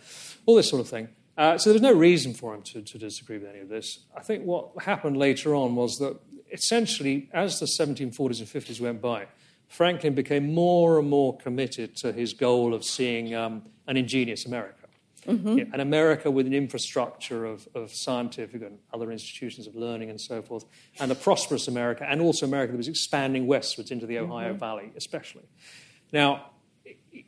[0.47, 1.09] All this sort of thing.
[1.37, 4.01] Uh, so there was no reason for him to, to disagree with any of this.
[4.17, 6.19] I think what happened later on was that
[6.53, 9.27] essentially, as the 1740s and 50s went by,
[9.75, 14.87] Franklin became more and more committed to his goal of seeing um, an ingenious America.
[15.27, 15.59] Mm-hmm.
[15.59, 20.21] Yeah, an America with an infrastructure of, of scientific and other institutions of learning and
[20.21, 20.65] so forth,
[21.01, 24.59] and a prosperous America, and also America that was expanding westwards into the Ohio mm-hmm.
[24.59, 25.49] Valley, especially.
[26.13, 26.51] Now,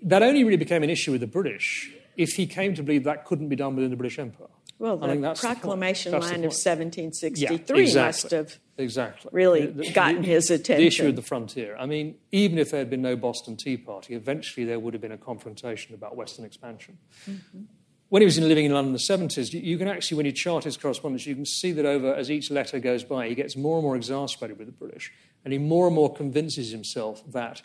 [0.04, 3.24] that only really became an issue with the British if he came to believe that
[3.24, 4.46] couldn't be done within the British Empire.
[4.78, 7.94] Well, the proclamation the line of 1763 yeah, exactly.
[7.94, 9.30] must have exactly.
[9.32, 10.82] really the, gotten the, his attention.
[10.82, 11.76] The issue of the frontier.
[11.78, 15.00] I mean, even if there had been no Boston Tea Party, eventually there would have
[15.00, 16.98] been a confrontation about Western expansion.
[17.28, 17.62] Mm-hmm
[18.08, 20.32] when he was living in London in the 70s, you, you, can actually, when you
[20.32, 23.56] chart his correspondence, you can see that over as each letter goes by, he gets
[23.56, 25.12] more and more exasperated with the British,
[25.44, 27.62] and he more and more convinces himself that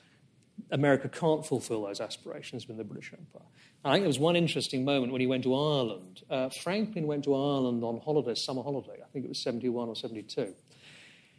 [0.72, 3.48] America can't fulfill those aspirations within the British Empire.
[3.84, 6.22] I think there was one interesting moment when he went to Ireland.
[6.30, 9.00] Uh, Franklin went to Ireland on holiday, summer holiday.
[9.04, 10.54] I think it was 71 or 72.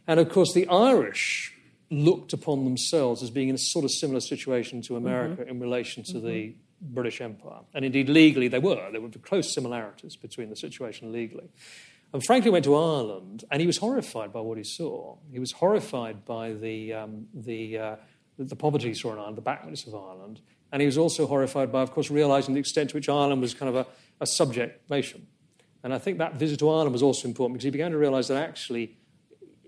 [0.07, 1.53] And of course, the Irish
[1.89, 5.51] looked upon themselves as being in a sort of similar situation to America mm-hmm.
[5.51, 6.27] in relation to mm-hmm.
[6.27, 7.61] the British Empire.
[7.73, 8.91] And indeed, legally, they were.
[8.91, 11.49] There were close similarities between the situation legally.
[12.11, 15.17] And Franklin went to Ireland, and he was horrified by what he saw.
[15.31, 17.95] He was horrified by the, um, the, uh,
[18.37, 20.41] the poverty he saw in Ireland, the backwardness of Ireland.
[20.73, 23.53] And he was also horrified by, of course, realizing the extent to which Ireland was
[23.53, 23.87] kind of a,
[24.19, 25.27] a subject nation.
[25.83, 28.27] And I think that visit to Ireland was also important because he began to realize
[28.29, 28.97] that actually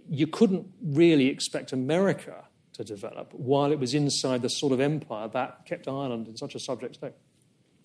[0.10, 5.28] you couldn't really expect America to develop while it was inside the sort of empire
[5.28, 7.14] that kept Ireland in such a subject state.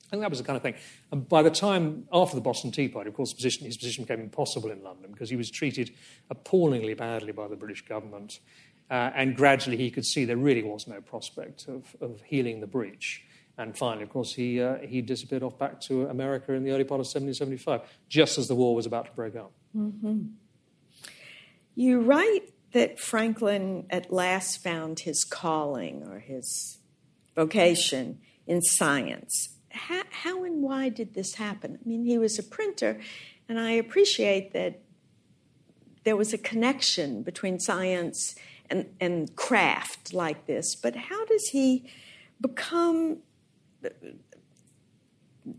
[0.06, 0.74] I think that was the kind of thing.
[1.12, 4.20] And by the time after the Boston Tea Party, of course, position, his position became
[4.20, 5.92] impossible in London because he was treated
[6.30, 8.40] appallingly badly by the British government.
[8.90, 12.66] Uh, and gradually he could see there really was no prospect of, of healing the
[12.66, 13.24] breach.
[13.56, 16.84] And finally, of course, he, uh, he disappeared off back to America in the early
[16.84, 19.52] part of 1775, just as the war was about to break out.
[19.76, 20.22] Mm-hmm.
[21.74, 26.78] You write that Franklin at last found his calling or his
[27.36, 29.56] vocation in science.
[29.70, 31.78] How, how, and why did this happen?
[31.80, 32.98] I mean, he was a printer,
[33.48, 34.80] and I appreciate that
[36.04, 38.34] there was a connection between science
[38.70, 41.90] and, and craft like this, but how does he
[42.40, 43.18] become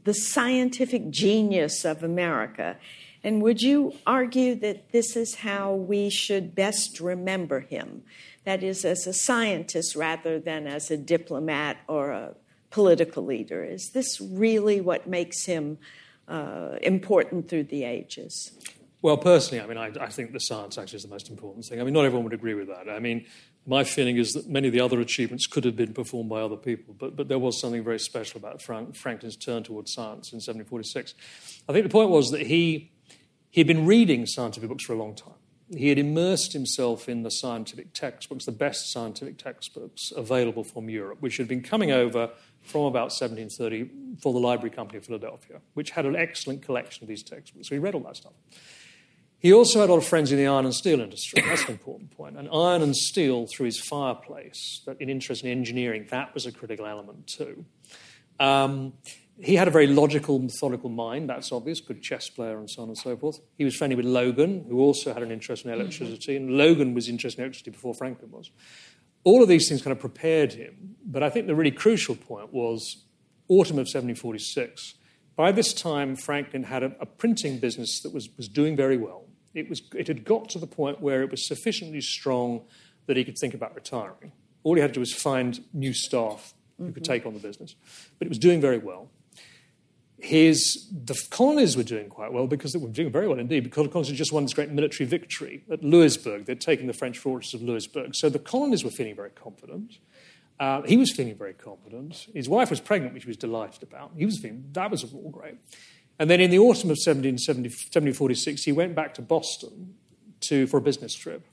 [0.03, 2.77] the scientific genius of America?
[3.23, 8.03] And would you argue that this is how we should best remember him?
[8.45, 12.35] That is, as a scientist rather than as a diplomat or a
[12.71, 13.63] political leader.
[13.63, 15.77] Is this really what makes him
[16.27, 18.51] uh, important through the ages?
[19.01, 21.81] Well, personally, I mean, I, I, think the science actually is the most important thing.
[21.81, 22.87] I mean, not everyone would agree with that.
[22.87, 23.25] I mean,
[23.65, 26.55] my feeling is that many of the other achievements could have been performed by other
[26.55, 30.37] people, but, but there was something very special about Frank, Franklin's turn towards science in
[30.37, 31.15] 1746.
[31.67, 32.91] I think the point was that he
[33.51, 35.33] He'd been reading scientific books for a long time.
[35.75, 41.21] he had immersed himself in the scientific textbooks, the best scientific textbooks available from Europe,
[41.21, 42.29] which had been coming over
[42.61, 47.07] from about 1730 for the Library Company of Philadelphia, which had an excellent collection of
[47.07, 47.69] these textbooks.
[47.69, 48.33] So he read all that stuff.
[49.41, 51.41] He also had a lot of friends in the iron and steel industry.
[51.41, 52.37] That's an important point.
[52.37, 56.85] And iron and steel through his fireplace, an interest in engineering, that was a critical
[56.85, 57.65] element too.
[58.39, 58.93] Um,
[59.39, 62.89] he had a very logical, methodical mind, that's obvious, good chess player and so on
[62.89, 63.39] and so forth.
[63.57, 67.09] He was friendly with Logan, who also had an interest in electricity, and Logan was
[67.09, 68.51] interested in electricity before Franklin was.
[69.23, 72.53] All of these things kind of prepared him, but I think the really crucial point
[72.53, 73.05] was
[73.47, 74.93] autumn of 1746.
[75.35, 79.25] By this time, Franklin had a, a printing business that was, was doing very well.
[79.53, 82.61] It, was, it had got to the point where it was sufficiently strong
[83.07, 84.31] that he could think about retiring.
[84.63, 86.93] All he had to do was find new staff who mm-hmm.
[86.93, 87.75] could take on the business.
[88.17, 89.09] But it was doing very well
[90.21, 93.85] his, the colonies were doing quite well because they were doing very well indeed, because
[93.85, 96.45] the colonies had just won this great military victory at Louisbourg.
[96.45, 98.15] They'd taken the French fortress of Louisbourg.
[98.15, 99.97] So the colonies were feeling very confident.
[100.59, 102.27] Uh, he was feeling very confident.
[102.35, 104.11] His wife was pregnant, which he was delighted about.
[104.15, 105.55] He was feeling, that was all great.
[106.19, 109.95] And then in the autumn of 1746, he went back to Boston
[110.41, 111.45] to, for a business trip.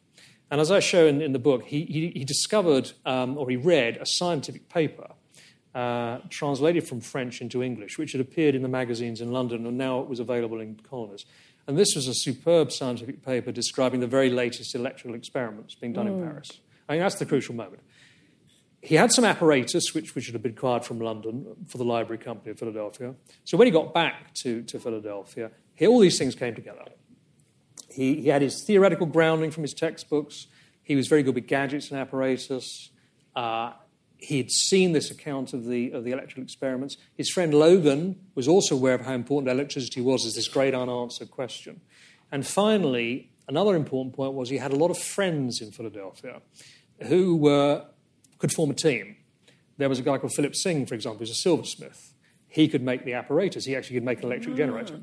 [0.51, 3.57] And as I show in, in the book, he, he, he discovered um, or he
[3.57, 5.11] read a scientific paper
[5.75, 9.77] uh, translated from French into English, which had appeared in the magazines in London and
[9.77, 11.25] now it was available in colonies.
[11.67, 16.07] And this was a superb scientific paper describing the very latest electrical experiments being done
[16.07, 16.19] mm.
[16.19, 16.51] in Paris.
[16.89, 17.83] I mean, that's the crucial moment.
[18.81, 22.53] He had some apparatus which, which had been acquired from London for the Library Company
[22.53, 23.15] of Philadelphia.
[23.45, 26.85] So when he got back to, to Philadelphia, he, all these things came together.
[27.91, 30.47] He, he had his theoretical grounding from his textbooks.
[30.83, 32.91] He was very good with gadgets and apparatus.
[33.35, 33.73] Uh,
[34.19, 36.97] he had seen this account of the, of the electrical experiments.
[37.15, 41.31] His friend Logan was also aware of how important electricity was as this great unanswered
[41.31, 41.81] question.
[42.31, 46.43] And finally, another important point was he had a lot of friends in Philadelphia
[47.07, 47.87] who were,
[48.39, 49.17] could form a team.
[49.77, 52.15] There was a guy called Philip Syng, for example, who's a silversmith.
[52.49, 53.65] He could make the apparatus.
[53.65, 54.57] He actually could make an electric ah.
[54.57, 55.01] generator.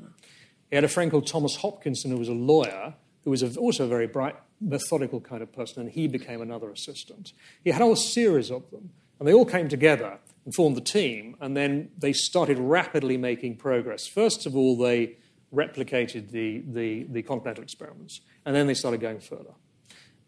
[0.70, 2.94] He had a friend called Thomas Hopkinson, who was a lawyer,
[3.24, 7.32] who was also a very bright, methodical kind of person, and he became another assistant.
[7.62, 8.90] He had a whole series of them.
[9.18, 13.56] And they all came together and formed the team, and then they started rapidly making
[13.56, 14.06] progress.
[14.06, 15.16] First of all, they
[15.54, 19.54] replicated the, the, the continental experiments, and then they started going further.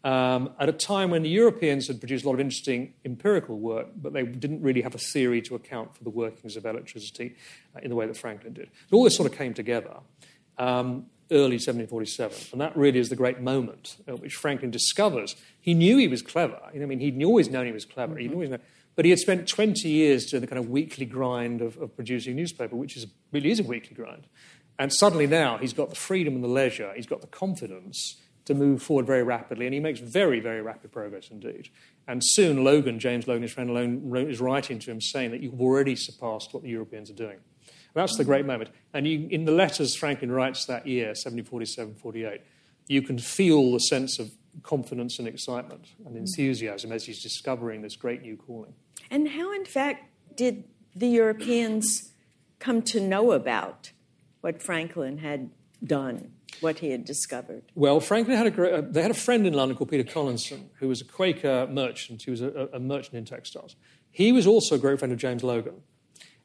[0.03, 3.87] Um, at a time when the Europeans had produced a lot of interesting empirical work,
[4.01, 7.35] but they didn't really have a theory to account for the workings of electricity
[7.75, 8.69] uh, in the way that Franklin did.
[8.89, 9.97] So all this sort of came together
[10.57, 15.73] um, early 1747, and that really is the great moment at which Franklin discovers he
[15.73, 16.59] knew he was clever.
[16.73, 18.13] You know, I mean, he'd always known he was clever.
[18.13, 18.21] Mm-hmm.
[18.21, 18.61] He'd always known,
[18.95, 22.37] but he had spent 20 years doing the kind of weekly grind of, of producing
[22.37, 24.27] newspaper, which is, really is a weekly grind.
[24.77, 28.15] And suddenly now he's got the freedom and the leisure, he's got the confidence
[28.49, 31.69] to move forward very rapidly, and he makes very, very rapid progress indeed.
[32.07, 35.61] And soon Logan, James Logan, his friend Logan, is writing to him saying that you've
[35.61, 37.37] already surpassed what the Europeans are doing.
[37.93, 38.71] That's the great moment.
[38.91, 42.41] And you, in the letters Franklin writes that year, 1747 48,
[42.87, 44.31] you can feel the sense of
[44.63, 46.17] confidence and excitement and mm-hmm.
[46.17, 48.73] enthusiasm as he's discovering this great new calling.
[49.11, 50.63] And how, in fact, did
[50.95, 52.13] the Europeans
[52.57, 53.91] come to know about
[54.41, 55.51] what Franklin had
[55.83, 57.63] done, what he had discovered?
[57.75, 60.87] Well, Franklin had a uh, they had a friend in London called Peter Collinson, who
[60.87, 62.23] was a Quaker merchant.
[62.23, 63.75] He was a, a merchant in textiles.
[64.11, 65.81] He was also a great friend of James Logan.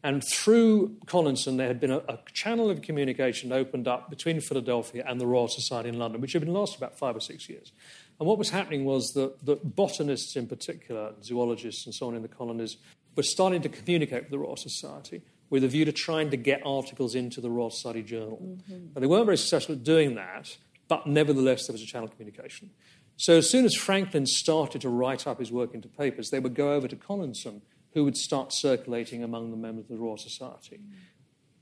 [0.03, 5.03] And through Collinson, there had been a, a, channel of communication opened up between Philadelphia
[5.09, 7.72] and the Royal Society in London, which had been lasting about five or six years.
[8.20, 12.20] And what was happening was that, that botanists in particular, zoologists and so on in
[12.20, 12.77] the colonies,
[13.16, 16.62] were starting to communicate with the Royal Society with a view to trying to get
[16.64, 18.40] articles into the Royal Society Journal.
[18.42, 18.72] Mm-hmm.
[18.72, 20.57] And they weren't very successful at doing that,
[20.88, 22.70] but nevertheless there was a channel of communication.
[23.16, 26.54] So as soon as Franklin started to write up his work into papers, they would
[26.54, 30.78] go over to Collinson, who would start circulating among the members of the Royal Society.
[30.78, 30.98] Mm-hmm.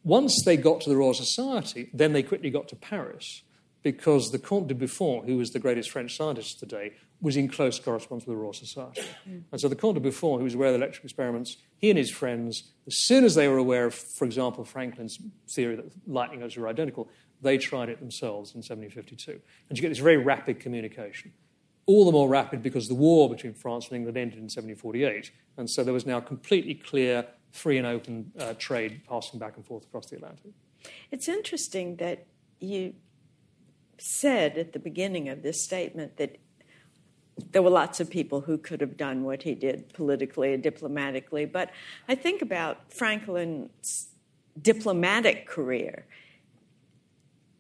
[0.05, 3.42] Once they got to the Royal Society, then they quickly got to Paris
[3.83, 6.92] because the Comte de Buffon, who was the greatest French scientist of the day,
[7.23, 9.03] was in close correspondence with the Royal Society.
[9.29, 9.45] Mm.
[9.53, 11.97] And so the Comte de Buffon, who was aware of the electric experiments, he and
[11.97, 16.41] his friends, as soon as they were aware of, for example, Franklin's theory that lightning
[16.41, 17.09] nodes were identical,
[17.41, 19.41] they tried it themselves in 1752.
[19.69, 21.33] And you get this very rapid communication.
[21.87, 25.31] All the more rapid because the war between France and England ended in 1748.
[25.57, 29.65] And so there was now completely clear, free and open uh, trade passing back and
[29.65, 30.53] forth across the Atlantic.
[31.13, 32.27] It's interesting that
[32.59, 32.94] you
[33.99, 36.38] said at the beginning of this statement that
[37.51, 41.47] there were lots of people who could have done what he did politically and diplomatically,
[41.47, 41.71] but
[42.09, 44.09] I think about Franklin's
[44.61, 46.05] diplomatic career.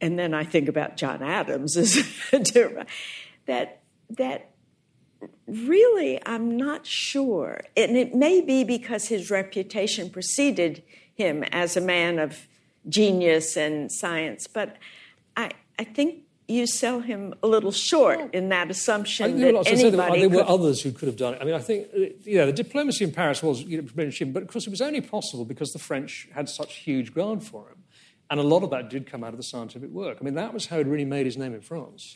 [0.02, 1.74] and then I think about John Adams
[3.46, 4.50] that that
[5.46, 10.82] really I'm not sure, and it may be because his reputation preceded
[11.14, 12.46] him as a man of
[12.88, 14.76] genius and science, but
[15.36, 20.20] I I think you sell him a little short in that assumption that anybody.
[20.20, 21.40] There, were, there were others who could have done it.
[21.40, 23.88] I mean, I think uh, you know the diplomacy in Paris was you know,
[24.32, 27.68] but of course it was only possible because the French had such huge ground for
[27.68, 27.82] him.
[28.32, 30.16] And a lot of that did come out of the scientific work.
[30.18, 32.14] I mean, that was how he really made his name in France.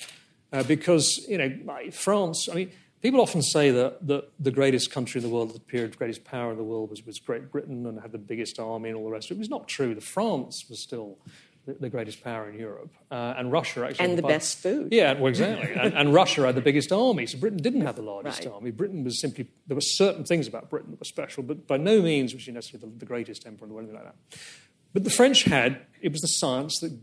[0.51, 2.73] Uh, because, you know, France, I mean,
[3.03, 6.25] people often say that, that the greatest country in the world, the period of greatest
[6.25, 9.05] power in the world was, was Great Britain and had the biggest army and all
[9.05, 9.31] the rest.
[9.31, 9.95] It was not true.
[9.95, 11.19] The France was still
[11.67, 12.91] the, the greatest power in Europe.
[13.11, 14.05] Uh, and Russia actually.
[14.05, 14.89] And the best food.
[14.93, 15.75] Yeah, well, exactly.
[15.75, 17.27] and, and, Russia had the biggest army.
[17.27, 18.55] So Britain didn't have the largest right.
[18.55, 18.71] army.
[18.71, 22.01] Britain was simply, there were certain things about Britain that were special, but by no
[22.01, 24.39] means was she necessarily the, the greatest emperor in the world, anything like that.
[24.97, 26.99] But the French had, it was the science that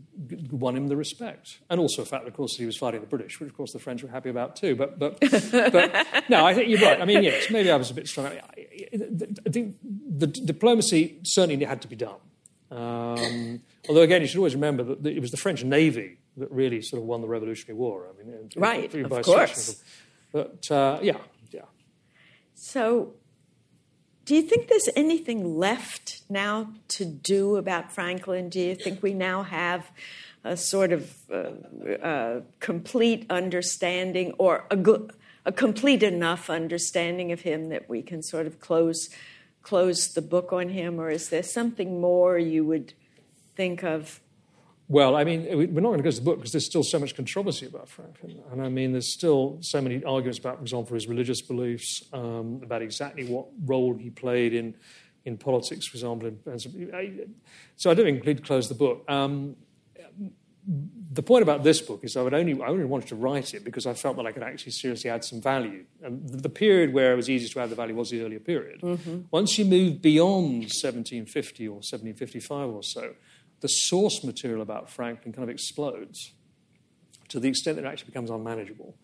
[0.50, 1.58] won him the respect.
[1.70, 3.72] And also the fact, of course, that he was fighting the British, which, of course,
[3.72, 4.74] the French were happy about too.
[4.74, 7.00] But, but, but no, I think you're right.
[7.00, 8.26] I mean, yes, maybe I was a bit strong.
[8.26, 12.16] I think the diplomacy certainly had to be done.
[12.74, 16.82] Um, although, again, you should always remember that it was the French Navy that really
[16.82, 18.08] sort of won the Revolutionary War.
[18.08, 19.82] I mean, right, of course.
[20.32, 21.18] But, uh, yeah,
[21.52, 21.62] yeah.
[22.54, 23.14] So
[24.24, 28.48] do you think there's anything left now to do about Franklin?
[28.48, 29.90] Do you think we now have
[30.42, 31.50] a sort of uh,
[32.02, 34.78] uh, complete understanding or a,
[35.44, 39.08] a, complete enough understanding of him that we can sort of close
[39.64, 42.94] close the book on him, or is there something more you would
[43.56, 44.20] think of
[44.86, 47.16] well, I mean, we're not going to to the book because there's still so much
[47.16, 48.42] controversy about Franklin.
[48.52, 52.60] And I mean, there's still so many arguments about, for example, his religious beliefs, um,
[52.62, 54.74] about exactly what role he played in,
[55.24, 56.32] in politics, for example.
[57.76, 59.04] So I don't include close the book.
[59.08, 59.56] Um,
[60.66, 63.64] the point about this book is I would only I only wanted to write it
[63.64, 65.84] because I felt that I could actually seriously add some value.
[66.02, 68.80] And the period where it was easiest to add the value was the earlier period.
[68.80, 69.22] Mm-hmm.
[69.30, 73.14] Once you move beyond 1750 or 1755 or so,
[73.60, 76.32] the source material about Franklin kind of explodes
[77.28, 78.96] to the extent that it actually becomes unmanageable.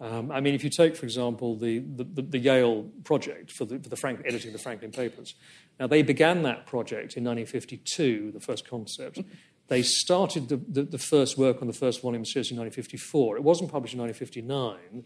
[0.00, 3.80] Um, I mean, if you take, for example, the, the, the Yale project for the,
[3.80, 5.34] for the Frank, editing the Franklin papers,
[5.80, 9.20] now they began that project in 1952, the first concept.
[9.68, 13.36] They started the, the, the first work on the first volume seriously in 1954.
[13.36, 15.04] It wasn't published in 1959.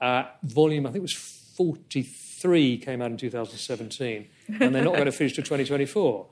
[0.00, 1.14] Uh, volume, I think it was
[1.56, 4.28] 43, came out in 2017,
[4.60, 6.26] and they're not going to finish to 2024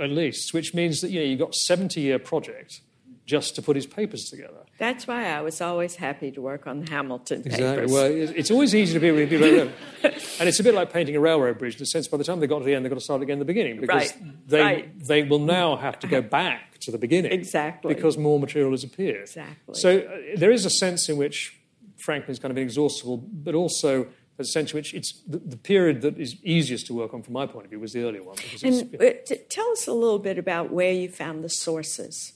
[0.00, 2.80] at least, which means that you know, you've got 70 year project
[3.28, 4.64] just to put his papers together.
[4.78, 7.92] That's why I was always happy to work on the Hamilton exactly.
[7.92, 9.46] Well, it's always easy to be with people.
[10.02, 12.40] and it's a bit like painting a railroad bridge in the sense by the time
[12.40, 14.48] they got to the end, they've got to start again at the beginning because right.
[14.48, 15.04] they, right.
[15.06, 17.30] they will now have to go back to the beginning.
[17.30, 17.94] Exactly.
[17.94, 19.24] Because more material has appeared.
[19.24, 19.74] Exactly.
[19.74, 21.60] So uh, there is a sense in which
[21.98, 24.06] Franklin's kind of inexhaustible, but also
[24.38, 27.34] a sense in which it's the, the, period that is easiest to work on from
[27.34, 28.36] my point of view was the earlier one.
[28.62, 32.32] And uh, tell us a little bit about where you found the sources.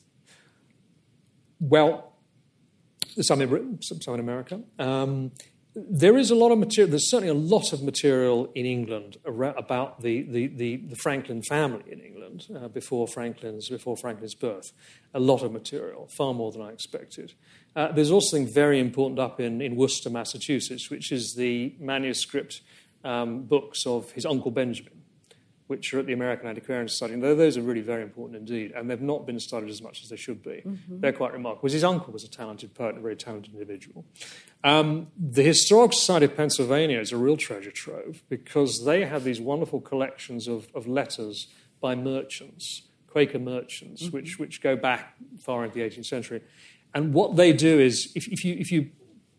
[1.62, 2.12] Well,
[3.20, 4.60] some in Britain, some in America.
[4.80, 5.30] Um,
[5.76, 10.02] there is a lot of material, there's certainly a lot of material in England about
[10.02, 14.72] the, the, the, the Franklin family in England uh, before, Franklin's, before Franklin's birth.
[15.14, 17.34] A lot of material, far more than I expected.
[17.76, 22.60] Uh, there's also something very important up in, in Worcester, Massachusetts, which is the manuscript
[23.04, 25.01] um, books of his uncle Benjamin,
[25.72, 27.14] which are at the American Antiquarian Society.
[27.14, 30.10] And those are really very important indeed, and they've not been studied as much as
[30.10, 30.60] they should be.
[30.66, 31.00] Mm-hmm.
[31.00, 31.62] They're quite remarkable.
[31.62, 34.04] Because his uncle was a talented poet a very talented individual.
[34.62, 39.40] Um, the Historical Society of Pennsylvania is a real treasure trove because they have these
[39.40, 41.46] wonderful collections of, of letters
[41.80, 44.14] by merchants, Quaker merchants, mm-hmm.
[44.14, 46.42] which, which go back far into the 18th century.
[46.92, 48.90] And what they do is, if, if, you, if you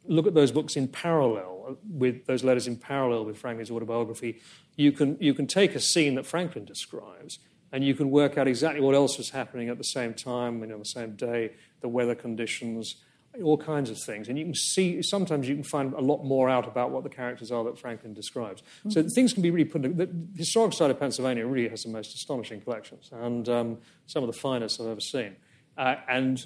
[0.07, 4.41] look at those books in parallel, with those letters in parallel with Franklin's autobiography,
[4.75, 7.39] you can, you can take a scene that Franklin describes
[7.71, 10.71] and you can work out exactly what else was happening at the same time and
[10.71, 11.51] on the same day,
[11.81, 12.95] the weather conditions,
[13.41, 14.29] all kinds of things.
[14.29, 17.09] And you can see, sometimes you can find a lot more out about what the
[17.09, 18.61] characters are that Franklin describes.
[18.61, 18.91] Mm-hmm.
[18.91, 19.81] So things can be really put.
[19.81, 24.31] The Historical side of Pennsylvania really has the most astonishing collections and um, some of
[24.31, 25.35] the finest I've ever seen.
[25.75, 26.45] Uh, and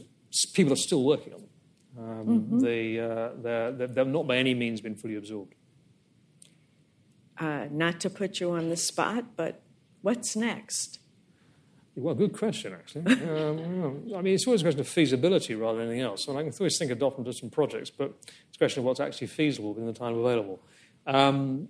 [0.53, 1.49] people are still working on them.
[1.97, 2.59] Um, mm-hmm.
[2.59, 5.55] they, uh, they're, they're, not by any means been fully absorbed.
[7.39, 9.61] Uh, not to put you on the spot, but
[10.01, 10.99] what's next?
[11.95, 13.11] Well, good question, actually.
[13.29, 16.27] um, I mean, it's always a question of feasibility rather than anything else.
[16.27, 18.13] And I can always think of often different projects, but
[18.47, 20.59] it's a question of what's actually feasible within the time available.
[21.07, 21.69] Um,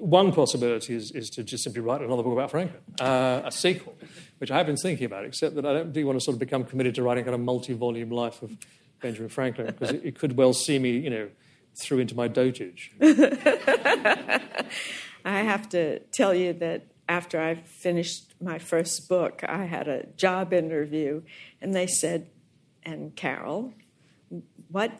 [0.00, 3.96] one possibility is, is to just simply write another book about Franklin, uh, a sequel,
[4.38, 6.38] which I have been thinking about, except that I don't do want to sort of
[6.38, 8.56] become committed to writing kind of multi-volume life of
[9.00, 11.28] Benjamin Franklin, because it, it could well see me, you know,
[11.78, 12.90] through into my dotage.
[15.24, 20.06] I have to tell you that after I finished my first book, I had a
[20.16, 21.22] job interview,
[21.60, 22.28] and they said,
[22.82, 23.72] "And Carol,
[24.68, 24.92] what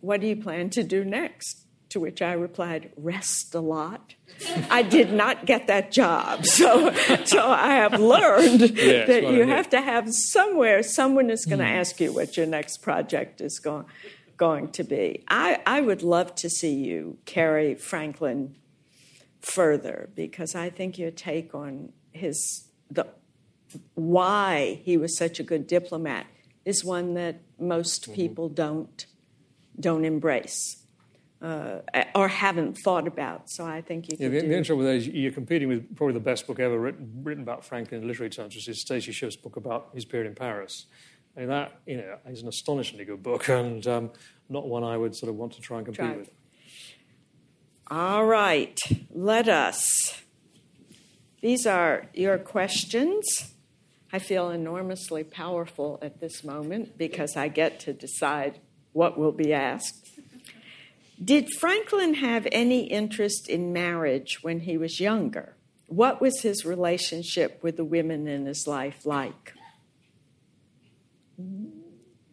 [0.00, 4.14] what do you plan to do next?" To which I replied, "Rest a lot."
[4.70, 6.92] I did not get that job, so
[7.24, 11.64] so I have learned Yes, that you have to have somewhere someone is going to
[11.64, 11.72] hmm.
[11.80, 13.86] ask you what your next project is going
[14.40, 15.22] going to be.
[15.28, 18.56] I I would love to see you carry Franklin
[19.40, 22.36] further because I think your take on his
[22.90, 23.06] the
[23.94, 26.26] why he was such a good diplomat
[26.64, 29.06] is one that most people don't
[29.78, 30.80] don't embrace
[31.42, 31.80] uh,
[32.14, 33.48] or haven't thought about.
[33.50, 34.48] So I think you Yeah, the, do.
[34.48, 37.42] the interesting with that is you're competing with probably the best book ever written, written
[37.42, 40.86] about Franklin in literary terms, which is Stacy Schiff's book about his period in Paris.
[41.36, 44.10] And that, you know, is an astonishingly good book and um,
[44.48, 46.16] not one I would sort of want to try and compete Try.
[46.16, 46.30] with.
[47.90, 48.78] All right,
[49.10, 49.84] let us.
[51.40, 53.54] These are your questions.
[54.12, 58.60] I feel enormously powerful at this moment because I get to decide
[58.92, 60.20] what will be asked.
[61.22, 65.54] Did Franklin have any interest in marriage when he was younger?
[65.86, 69.54] What was his relationship with the women in his life like?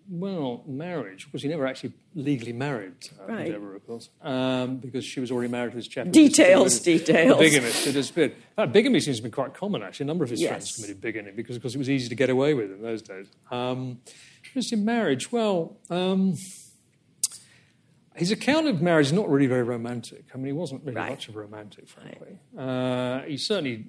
[0.09, 3.51] Well, marriage, because he never actually legally married uh, Right.
[3.51, 6.09] Deborah, of course, um, because she was already married to his chap.
[6.11, 7.37] Details, details.
[7.37, 8.33] Bigamist who disappeared.
[8.57, 10.05] Uh, bigamy seems to be quite common, actually.
[10.05, 10.49] A number of his Yes.
[10.49, 13.01] friends committed bigamy because, of course, it was easy to get away with in those
[13.01, 13.27] days.
[13.51, 13.99] Um,
[14.53, 16.35] just in marriage, well, um,
[18.15, 20.23] his account of marriage is not really very romantic.
[20.33, 21.09] I mean, he wasn't really Right.
[21.09, 22.37] much of a romantic, frankly.
[22.57, 23.87] Uh, he certainly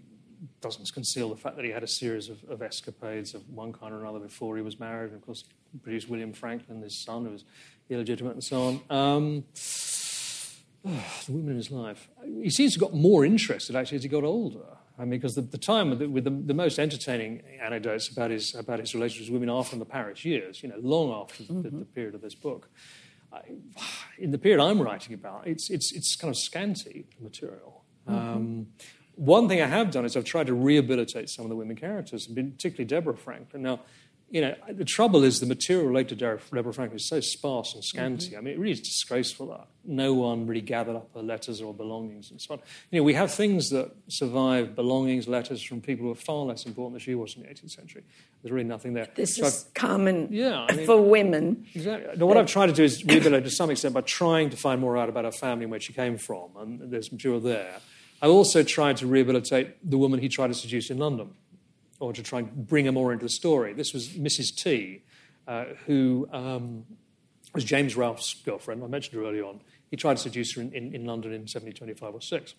[0.61, 3.93] doesn't conceal the fact that he had a series of, of escapades of one kind
[3.93, 5.13] or another before he was married.
[5.13, 5.45] And of course,
[5.83, 7.45] produced William Franklin, his son, who was
[7.89, 8.97] illegitimate and so on.
[8.97, 9.45] Um,
[10.85, 12.09] the women in his life.
[12.43, 14.65] He seems to have got more interested actually as he got older.
[14.99, 18.33] I mean, because the, the time with, the, with the, the most entertaining anecdotes about
[18.33, 20.63] his about his relationships with women are from the Paris years.
[20.63, 22.69] You know, long after the, the period of this book.
[23.33, 23.43] I,
[24.19, 27.85] in the period I'm writing about, it's it's it's kind of scanty material.
[28.09, 28.69] Um,
[29.19, 32.27] one thing I have done is I've tried to rehabilitate some of the women characters,
[32.29, 33.63] particularly Deborah Franklin.
[33.63, 33.81] Now,
[34.31, 37.83] you know, the trouble is the material related to Deborah Franklin is so sparse and
[37.83, 38.29] scanty.
[38.29, 38.37] Mm-hmm.
[38.37, 41.73] I mean, it really is disgraceful that no one really gathered up her letters or
[41.73, 42.61] belongings and so on.
[42.91, 46.67] You know, we have things that survive belongings, letters from people who are far less
[46.67, 48.05] important than she was in the 18th century.
[48.43, 49.09] There's really nothing there.
[49.15, 51.67] This So is common Yeah, I mean- for women.
[51.75, 52.17] Exactly.
[52.19, 54.79] Now, what I've tried to do is rehabilitate to some extent by trying to find
[54.81, 57.81] more out about her family and where she came from, and there's material there.
[58.21, 61.31] I also tried to rehabilitate the woman he tried to seduce in London,
[62.01, 63.73] or to try and bring her more into the story.
[63.73, 64.55] This was Mrs.
[64.57, 65.03] T,
[65.47, 66.85] uh, who um,
[67.55, 68.83] was James Ralph's girlfriend.
[68.83, 69.61] I mentioned her earlier on.
[69.91, 72.55] He tried to seduce her in, in, in London in 1725 or 6.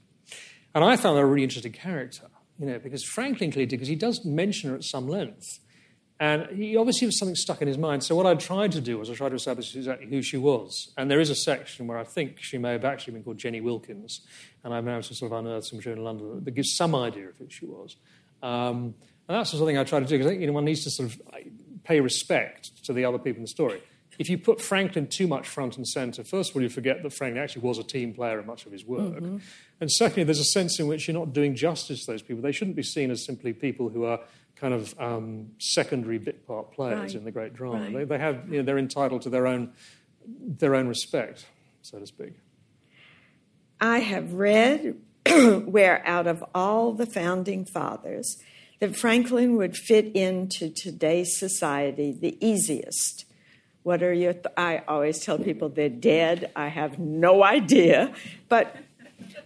[0.76, 3.88] And I found her a really interesting character, you know, because Franklin clearly did, because
[3.88, 5.60] he does mention her at some length.
[6.20, 8.04] And he obviously was something stuck in his mind.
[8.04, 10.92] So what I tried to do was I tried to establish exactly who she was.
[10.98, 13.62] And there is a section where I think she may have actually been called Jenny
[13.62, 14.22] Wilkins.
[14.64, 17.30] And I've managed to sort of unearth some material in London that gives some idea
[17.30, 17.96] of who she was.
[18.44, 18.96] Um,
[19.30, 20.54] and that's the sort of thing I try to do because I think you know,
[20.54, 21.22] one needs to sort of
[21.86, 23.82] pay respect to the other people in the story.
[24.18, 27.14] If you put Franklin too much front and centre, first of all, you forget that
[27.14, 29.24] Franklin actually was a team player in much of his work.
[29.80, 32.42] And secondly, there's a sense in which you're not doing justice to those people.
[32.42, 34.20] They shouldn't be seen as simply people who are
[34.60, 37.16] kind of um, secondary bit part players Right.
[37.16, 37.86] in the great drama.
[37.86, 37.94] Right.
[37.94, 39.72] They, they have, you know, they're entitled to their own,
[40.28, 41.46] their own respect,
[41.82, 42.34] so to speak.
[43.82, 44.96] I have read
[45.66, 48.38] where out of all the founding fathers,
[48.80, 53.26] that Franklin would fit into today's society the easiest.
[53.84, 54.34] What are your?
[54.34, 56.52] Th- I always tell people they're dead.
[56.56, 58.14] I have no idea,
[58.50, 58.76] but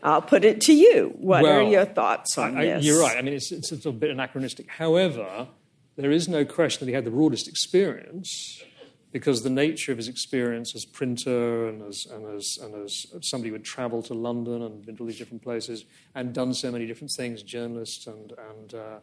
[0.02, 1.14] I'll put it to you.
[1.18, 2.86] What are your thoughts on I- this?
[2.86, 3.18] You're right.
[3.18, 4.70] I mean, it's, it's a little bit anachronistic.
[4.70, 5.48] However,
[5.96, 8.64] there is no question that he had the broadest experience
[9.12, 13.50] because the nature of his experience as printer and as, and as, and as somebody
[13.50, 15.86] who had travelled to London and been to all these different places
[16.16, 18.98] and done so many different things, journalist and, and uh,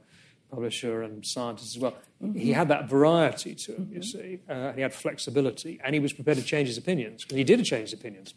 [0.50, 1.94] publisher and scientist as well.
[2.34, 4.40] He had that variety to him, you see.
[4.48, 7.24] Uh, he had flexibility and he was prepared to change his opinions.
[7.28, 8.34] And he did change his opinions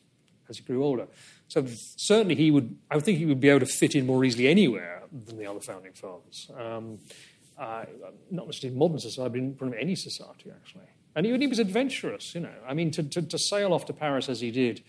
[0.48, 1.08] as he grew older.
[1.54, 4.48] So certainly he would, I think he would be able to fit in more easily
[4.48, 6.50] anywhere than the other founding fathers.
[6.58, 6.98] Um,
[7.60, 7.86] uh,
[8.32, 10.88] not necessarily in modern society, but in pretty much any society, actually.
[11.16, 12.56] And he, he was adventurous, you know.
[12.68, 14.84] I mean, to, to, to sail off to Paris as he did,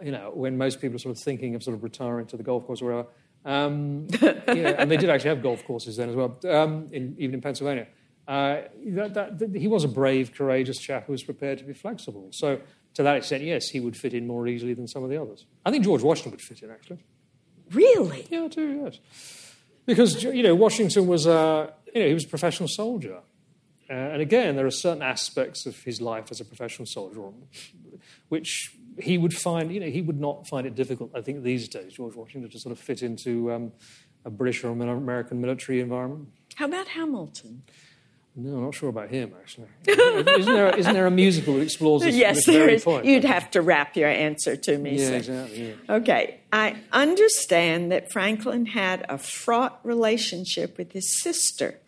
[0.00, 2.44] you know, when most people are sort of thinking of sort of retiring to the
[2.44, 3.08] golf course or whatever.
[3.44, 7.34] Um, yeah, and they did actually have golf courses then as well, um, in, even
[7.34, 7.88] in Pennsylvania.
[8.28, 11.72] Uh, that, that, that, he was a brave, courageous chap who was prepared to be
[11.72, 12.28] flexible.
[12.30, 12.60] So,
[12.94, 15.46] to that extent, yes, he would fit in more easily than some of the others.
[15.66, 17.04] I think George Washington would fit in, actually.
[17.70, 18.26] Really?
[18.30, 18.98] Yeah, I do, yes.
[19.86, 23.18] Because, you know, Washington was, a, you know, he was a professional soldier.
[23.88, 27.20] Uh, and again, there are certain aspects of his life as a professional soldier
[28.28, 31.68] which he would find, you know, he would not find it difficult, I think, these
[31.68, 33.72] days, George Washington, to sort of fit into um,
[34.24, 36.28] a British or American military environment.
[36.54, 37.62] How about Hamilton?
[38.36, 39.68] No, I'm not sure about him, actually.
[39.86, 42.84] isn't, there, isn't there a musical that explores this, yes, this there very is.
[42.84, 43.04] point?
[43.04, 44.98] You'd have to wrap your answer to me.
[44.98, 45.68] Yeah, exactly.
[45.68, 45.96] Yeah.
[45.96, 51.78] Okay, I understand that Franklin had a fraught relationship with his sister.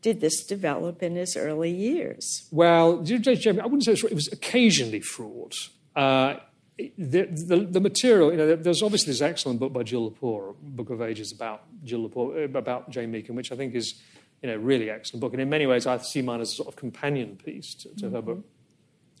[0.00, 2.48] Did this develop in his early years?
[2.50, 5.68] Well, I wouldn't say it was occasionally fraught.
[5.94, 6.34] Uh,
[6.76, 10.90] the, the, the, material, you know, there's obviously this excellent book by Jill Lepore, Book
[10.90, 14.02] of Ages about Jill Lepore, about Jane Mecom, which I think is
[14.42, 15.32] you know, really excellent book.
[15.32, 17.94] And in many ways, I see mine as a sort of companion piece to, to
[17.94, 18.14] mm-hmm.
[18.14, 18.44] her book,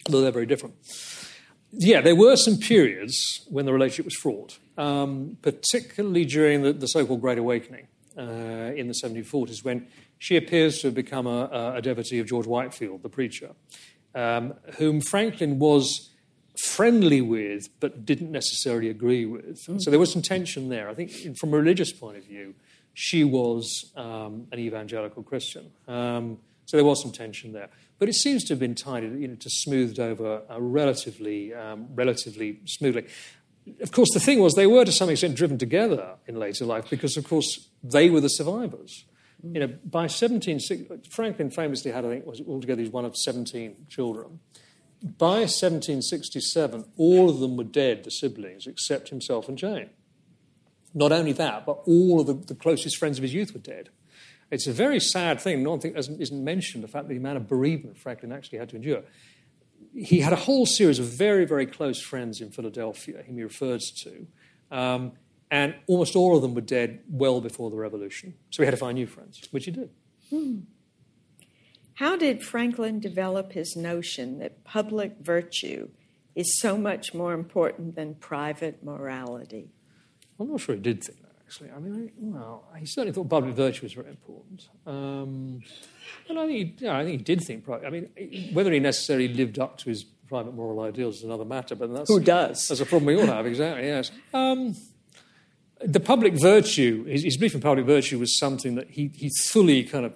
[0.06, 0.74] although they're very different.
[1.72, 6.86] Yeah, there were some periods when the relationship was fraught, um, particularly during the, the,
[6.86, 7.86] so-called Great Awakening
[8.18, 8.22] uh,
[8.76, 9.86] in the 1740s, when
[10.18, 13.52] she appears to have become a, a devotee of George Whitefield, the preacher,
[14.14, 16.10] um, whom Franklin was
[16.66, 19.64] friendly with but didn't necessarily agree with.
[19.66, 19.80] Mm.
[19.80, 20.90] So there was some tension there.
[20.90, 22.54] I think, from a religious point of view,
[22.94, 25.70] she was um, an evangelical Christian.
[25.88, 27.68] Um, so there was some tension there.
[27.98, 31.88] But it seems to have been tidied, you know, to smoothed over uh, relatively, um,
[31.94, 33.06] relatively smoothly.
[33.80, 36.90] Of course, the thing was they were to some extent driven together in later life
[36.90, 39.04] because, of course, they were the survivors.
[39.44, 40.60] You know, by 17,
[41.10, 44.40] Franklin famously had, I think, was altogether he's one of 17 children.
[45.02, 49.90] By 1767, all of them were dead, the siblings, except himself and Jane.
[50.94, 53.88] Not only that, but all of the, the closest friends of his youth were dead.
[54.50, 55.62] It's a very sad thing.
[55.62, 58.76] No one isn't mentioned the fact that the amount of bereavement Franklin actually had to
[58.76, 59.02] endure.
[59.94, 63.90] He had a whole series of very, very close friends in Philadelphia, whom he refers
[64.02, 64.26] to,
[64.70, 65.12] um,
[65.50, 68.34] and almost all of them were dead well before the revolution.
[68.50, 69.90] So he had to find new friends, which he did.
[70.30, 70.60] Hmm.
[71.94, 75.90] How did Franklin develop his notion that public virtue
[76.34, 79.68] is so much more important than private morality?
[80.38, 81.70] I'm not sure he did think that, actually.
[81.70, 84.68] I mean, I, well, he certainly thought public virtue was very important.
[84.86, 85.62] Um,
[86.28, 87.86] and I think, he, yeah, I think he did think private.
[87.86, 91.74] I mean, whether he necessarily lived up to his private moral ideals is another matter,
[91.74, 92.08] but that's.
[92.08, 92.66] Who does?
[92.68, 94.10] That's a problem we all have, exactly, yes.
[94.32, 94.74] Um,
[95.84, 99.84] the public virtue, his, his, belief in public virtue was something that he, he fully
[99.84, 100.14] kind of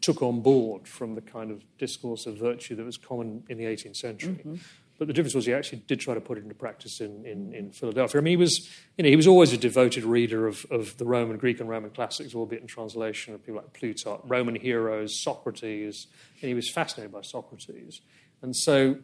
[0.00, 3.64] took on board from the kind of discourse of virtue that was common in the
[3.64, 4.34] 18th century.
[4.34, 4.54] Mm-hmm.
[4.98, 7.54] But the difference was he actually did try to put it into practice in, in,
[7.54, 8.20] in, Philadelphia.
[8.20, 11.04] I mean, he was, you know, he was always a devoted reader of, of the
[11.04, 16.08] Roman, Greek, and Roman classics, albeit in translation of people like Plutarch, Roman heroes, Socrates,
[16.42, 18.00] and he was fascinated by Socrates.
[18.42, 18.96] And so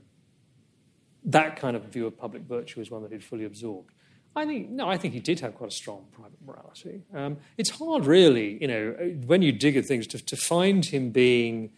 [1.25, 3.93] that kind of view of public virtue is one that he'd fully absorbed.
[4.37, 7.03] I think no, I think he did have quite a strong private morality.
[7.15, 8.93] Um, it's hard, really, you know,
[9.27, 11.71] when you dig at things, to, to find him being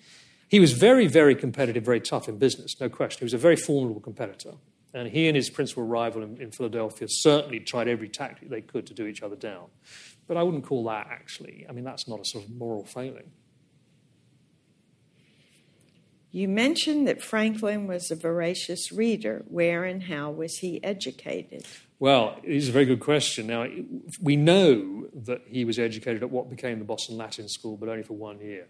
[0.49, 3.21] he was very, very competitive, very tough in business, no question.
[3.21, 4.53] He was a very formidable competitor.
[4.95, 8.87] And he and his principal rival in, in, Philadelphia certainly tried every tactic they could
[8.87, 9.67] to do each other down.
[10.27, 13.31] But I wouldn't call that actually, I mean, that's not a sort of moral failing.
[16.31, 19.45] You mentioned that Franklin was a voracious reader.
[19.49, 21.65] Where and how was he educated?
[21.99, 23.47] Well, it is a very good question.
[23.47, 23.67] Now,
[24.21, 28.03] we know that he was educated at what became the Boston Latin School, but only
[28.03, 28.67] for one year.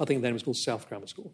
[0.00, 1.32] I think then it was called South Grammar School.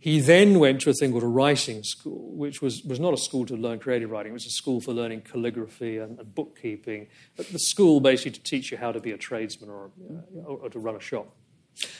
[0.00, 3.16] He then went to a thing called a writing school, which was, was not a
[3.16, 7.08] school to learn creative writing, it was a school for learning calligraphy and, and bookkeeping.
[7.36, 10.58] But the school basically to teach you how to be a tradesman or, uh, or,
[10.58, 11.34] or to run a shop.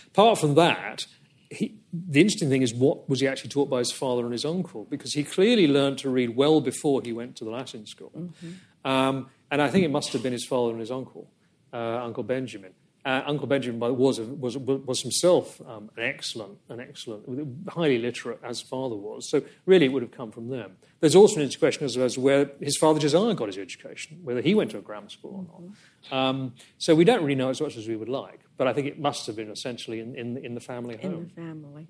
[0.06, 1.06] Apart from that,
[1.50, 4.44] he, the interesting thing is what was he actually taught by his father and his
[4.44, 4.84] uncle?
[4.84, 8.12] Because he clearly learned to read well before he went to the Latin school.
[8.16, 8.88] Mm-hmm.
[8.88, 11.28] Um, and I think it must have been his father and his uncle,
[11.72, 12.74] uh, Uncle Benjamin.
[13.08, 17.24] Uh, Uncle Benjamin was, was, was himself um, an excellent, an excellent,
[17.66, 19.30] highly literate as father was.
[19.30, 20.76] So really, it would have come from them.
[21.00, 24.54] There's also an question as to where his father Josiah got his education, whether he
[24.54, 25.72] went to a grammar school or not.
[25.72, 26.14] Mm-hmm.
[26.14, 28.86] Um, so we don't really know as much as we would like, but I think
[28.86, 31.14] it must have been essentially in, in, in the family home.
[31.14, 31.86] In the family.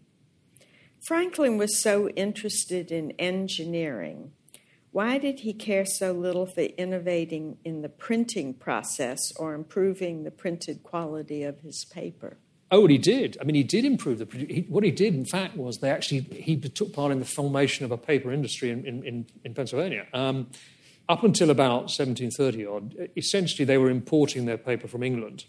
[1.00, 4.34] Franklin was so interested in engineering
[4.90, 10.30] why did he care so little for innovating in the printing process or improving the
[10.30, 12.38] printed quality of his paper?
[12.70, 13.38] Oh, what he did.
[13.40, 14.26] I mean, he did improve the.
[14.26, 17.84] He, what he did, in fact, was they actually he took part in the formation
[17.84, 20.06] of a paper industry in in, in Pennsylvania.
[20.12, 20.48] Um,
[21.08, 25.46] up until about 1730 odd, essentially they were importing their paper from England,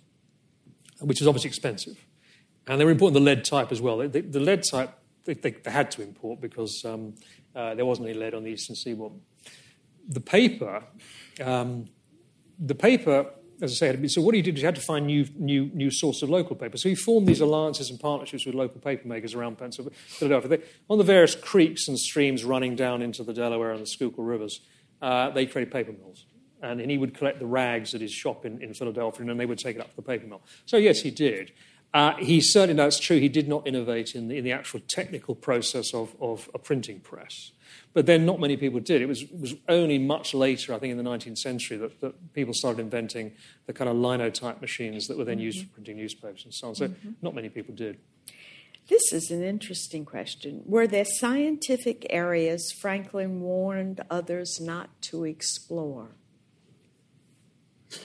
[1.01, 2.05] which is obviously expensive.
[2.65, 3.97] And they were importing the lead type as well.
[3.97, 7.15] The, the lead type they, they, they, had to import because um,
[7.53, 9.13] uh, there wasn't any lead on the eastern seaboard.
[10.09, 10.83] The paper,
[11.41, 11.85] um,
[12.59, 13.27] the paper,
[13.61, 15.91] as I said, so what he did is he had to find new, new, new
[15.91, 16.77] sources of local paper.
[16.77, 20.59] So he formed these alliances and partnerships with local paper makers around Philadelphia.
[20.89, 24.61] On the various creeks and streams running down into the Delaware and the Schuylkill rivers,
[25.01, 26.25] uh, they created paper mills.
[26.61, 29.37] And, and, he would collect the rags at his shop in, in Philadelphia, and then
[29.37, 30.41] they would take it up to the paper mill.
[30.65, 31.53] So, yes, he did.
[31.93, 35.33] Uh, he certainly, that's true, he did not innovate in the, in the actual technical
[35.33, 37.51] process of, of, a printing press.
[37.93, 39.01] But then not many people did.
[39.01, 42.33] It was, it was only much later, I think in the 19th century, that, that
[42.33, 43.33] people started inventing
[43.65, 45.45] the kind of linotype machines that were then mm-hmm.
[45.45, 46.75] used for printing newspapers and so on.
[46.75, 47.11] So mm-hmm.
[47.23, 47.97] not many people did.
[48.89, 50.63] This is an interesting question.
[50.65, 56.09] Were there scientific areas Franklin warned others not to explore?
[57.91, 57.99] I'm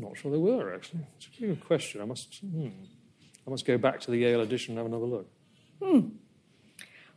[0.00, 1.06] not sure there were, actually.
[1.16, 2.00] It's a pretty good question.
[2.00, 2.68] I must, hmm,
[3.46, 5.30] I must go back to the Yale edition and have another look.
[5.82, 6.08] Hmm.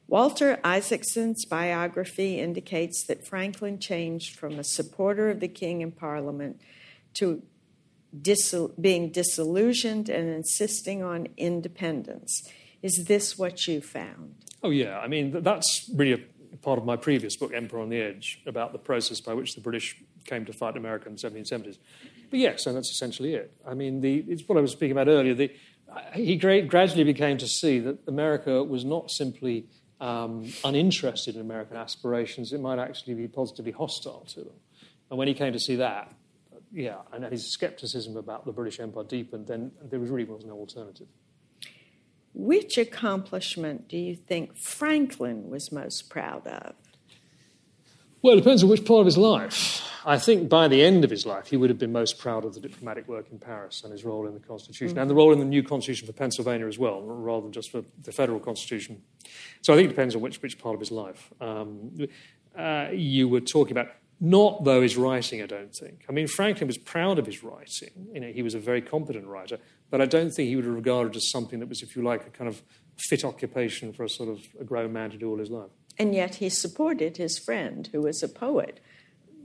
[0.08, 6.62] Walter Isaacson's biography indicates that Franklin changed from a supporter of the king and parliament
[7.16, 7.44] to
[8.80, 12.48] being disillusioned and insisting on independence.
[12.82, 14.36] Is this what you found?
[14.64, 15.00] Oh, yeah.
[15.00, 16.14] I mean, that's really
[16.54, 19.56] a part of my previous book, Empire on the Edge, about the process by which
[19.56, 21.78] the British came to fight America in the 1770s.
[22.30, 23.52] But yes, and that's essentially it.
[23.66, 25.34] I mean, the, it's what I was speaking about earlier.
[25.34, 25.52] The,
[26.14, 29.68] he gradually became to see that America was not simply
[30.00, 34.54] um, uninterested in American aspirations, it might actually be positively hostile to them.
[35.10, 36.12] And when he came to see that,
[36.72, 41.08] yeah, and his skepticism about the British Empire deepened, then there really was no alternative.
[42.34, 46.76] Which accomplishment do you think Franklin was most proud of?
[48.28, 49.90] Well, it depends on which part of his life.
[50.06, 52.54] I think by the end of his life, he would have been most proud of
[52.54, 55.00] the diplomatic work in Paris and his role in the Constitution, mm-hmm.
[55.00, 57.86] and the role in the new Constitution for Pennsylvania as well, rather than just for
[58.04, 59.02] the federal Constitution.
[59.62, 61.32] So I think it depends on which, which part of his life.
[61.40, 61.96] Um,
[62.54, 66.04] uh, you were talking about not, though, his writing, I don't think.
[66.10, 68.10] I mean, Franklin was proud of his writing.
[68.12, 69.58] You know, he was a very competent writer,
[69.90, 72.04] but I don't think he would have regarded it as something that was, if you
[72.04, 72.62] like, a kind of
[72.98, 75.70] fit occupation for a sort of a grown man to do all his life.
[76.00, 78.80] And yet he supported his friend, who was a poet,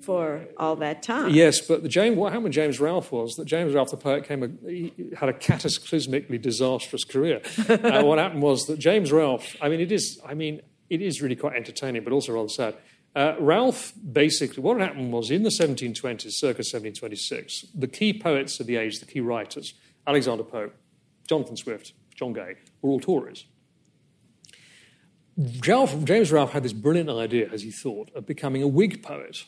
[0.02, 1.30] for all that time.
[1.30, 4.24] Yes, but the James, what happened with James Ralph was that James Ralph, the poet,
[4.24, 7.40] came a, had a cataclysmically disastrous career.
[7.68, 11.22] uh, what happened was that James Ralph, I mean, it is, I mean, it is
[11.22, 12.74] really quite entertaining, but also rather sad.
[13.14, 18.66] Uh, Ralph basically, what happened was in the 1720s, circa 1726, the key poets of
[18.66, 19.74] the age, the key writers,
[20.06, 20.74] Alexander Pope,
[21.28, 23.44] Jonathan Swift, John Gay, were all Tories.
[25.38, 29.44] James Ralph had this brilliant idea, as he thought, of becoming a Whig poet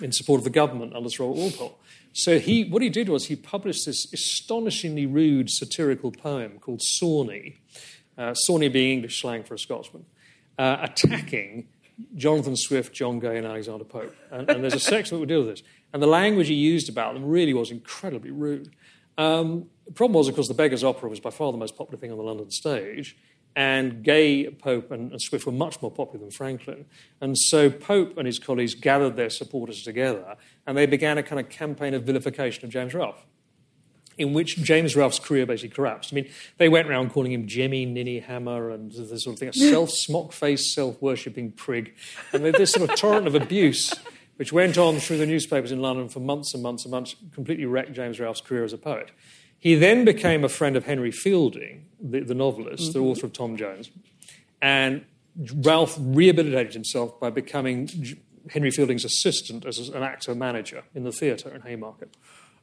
[0.00, 1.78] in support of the government under Sir Robert Walpole.
[2.12, 7.58] So he, what he did was he published this astonishingly rude satirical poem called Sawney,
[8.18, 10.04] uh, Sawney being English slang for a Scotsman,
[10.58, 11.68] uh, attacking
[12.16, 14.14] Jonathan Swift, John Gay, and Alexander Pope.
[14.30, 15.62] And, and, there's a section that will deal with this.
[15.92, 18.74] And the language he used about them really was incredibly rude.
[19.18, 22.00] Um, the problem was, of course, the Beggar's Opera was by far the most popular
[22.00, 23.16] thing on the London stage.
[23.56, 26.86] And Gay, Pope, and, and, Swift were much more popular than Franklin.
[27.20, 30.36] And so Pope and his colleagues gathered their supporters together
[30.66, 33.26] and they began a kind of campaign of vilification of James Ralph,
[34.18, 36.12] in which James Ralph's career basically collapsed.
[36.12, 39.48] I mean, they went around calling him Jemmy Ninny Hammer and this sort of thing,
[39.48, 41.94] a self smock faced, self worshipping prig.
[42.32, 43.92] And this sort of torrent of abuse,
[44.36, 47.66] which went on through the newspapers in London for months and months and months, completely
[47.66, 49.10] wrecked James Ralph's career as a poet.
[49.60, 52.92] He then became a friend of Henry Fielding, the, the novelist, mm-hmm.
[52.98, 53.90] the author of Tom Jones.
[54.60, 55.04] And
[55.54, 57.88] Ralph rehabilitated himself by becoming
[58.48, 62.16] Henry Fielding's assistant as an actor manager in the theatre in Haymarket.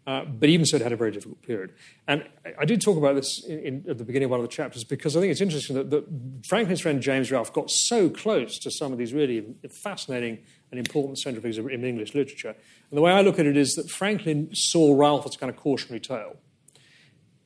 [0.07, 1.73] Uh, but even so, it had a very difficult period.
[2.07, 4.45] And I, I did talk about this in, in, at the beginning of one of
[4.45, 6.05] the chapters because I think it's interesting that, that,
[6.47, 9.45] Franklin's friend James Ralph got so close to some of these really
[9.83, 10.39] fascinating
[10.71, 12.55] and important central figures in English literature.
[12.89, 15.49] And the way I look at it is that Franklin saw Ralph as a kind
[15.49, 16.37] of cautionary tale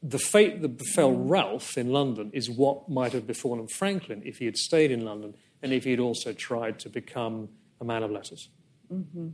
[0.04, 4.46] the fate that befell Ralph in London is what might have befallen Franklin if he
[4.46, 7.50] had stayed in London and if he had also tried to become
[7.80, 8.50] a man of letters.
[8.92, 9.28] Mm-hmm.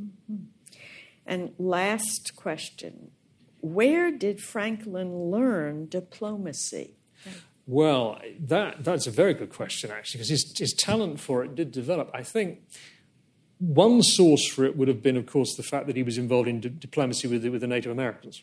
[0.00, 0.36] Mm-hmm.
[1.26, 3.10] And last question
[3.60, 6.96] Where did Franklin learn diplomacy?
[7.66, 11.70] Well, that, that's a very good question, actually, because his, his talent for it did
[11.70, 12.10] develop.
[12.12, 12.62] I think
[13.58, 16.48] one source for it would have been, of course, the fact that he was involved
[16.48, 18.42] in di- diplomacy with with the Native Americans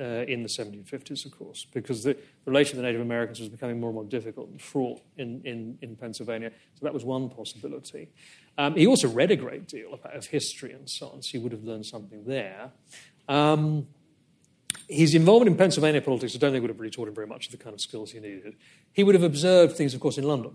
[0.00, 3.80] uh, in the 1750s, of course, because the relation with the Native Americans was becoming
[3.80, 6.50] more and more difficult and fraught in, in, in Pennsylvania.
[6.74, 8.08] So that was one possibility.
[8.56, 11.38] Um, he also read a great deal about, of history and so on, so he
[11.38, 12.70] would have learned something there.
[13.28, 13.88] Um,
[14.88, 17.46] his involvement in Pennsylvania politics, I don't think would have really taught him very much
[17.46, 18.56] of the kind of skills he needed.
[18.92, 20.52] He would have observed things, of course, in London,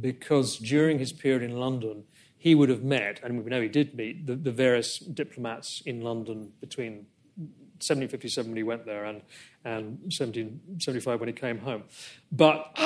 [0.00, 2.04] because during his period in London,
[2.36, 6.02] he would have met, and we know he did meet, the, the various diplomats in
[6.02, 7.06] London between
[7.88, 9.22] 1757 when he went there and,
[9.64, 11.84] and 1775 when he came home.
[12.32, 12.76] But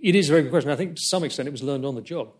[0.00, 0.70] it is a very good question.
[0.70, 2.32] I think to some extent it was learned on the job.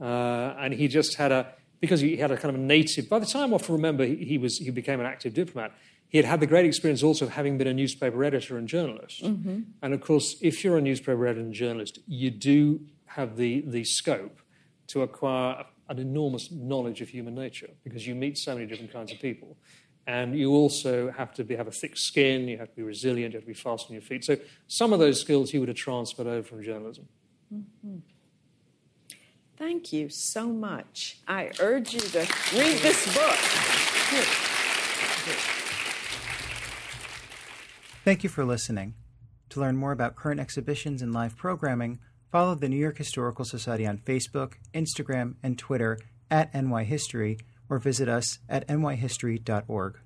[0.00, 3.18] Uh, and he just had a, because he had a kind of a native, by
[3.18, 5.72] the time I often remember he, he, was, he became an active diplomat,
[6.08, 9.24] he had had the great experience also of having been a newspaper editor and journalist.
[9.24, 9.62] Mm-hmm.
[9.82, 13.84] And of course, if you're a newspaper editor and journalist, you do have the, the
[13.84, 14.40] scope
[14.88, 19.12] to acquire an enormous knowledge of human nature because you meet so many different kinds
[19.12, 19.56] of people.
[20.06, 23.32] And you also have to be, have a thick skin, you have to be resilient,
[23.32, 24.24] you have to be fast on your feet.
[24.24, 24.36] So
[24.68, 27.08] some of those skills he would have transferred over from journalism.
[27.52, 27.98] Mm-hmm.
[29.56, 31.18] Thank you so much.
[31.26, 32.18] I urge you to
[32.52, 33.36] read this book.
[38.04, 38.94] Thank you for listening.
[39.48, 41.98] To learn more about current exhibitions and live programming,
[42.30, 45.98] follow the New York Historical Society on Facebook, Instagram, and Twitter
[46.30, 47.38] at NY History,
[47.68, 49.98] or visit us at nyhistory.org.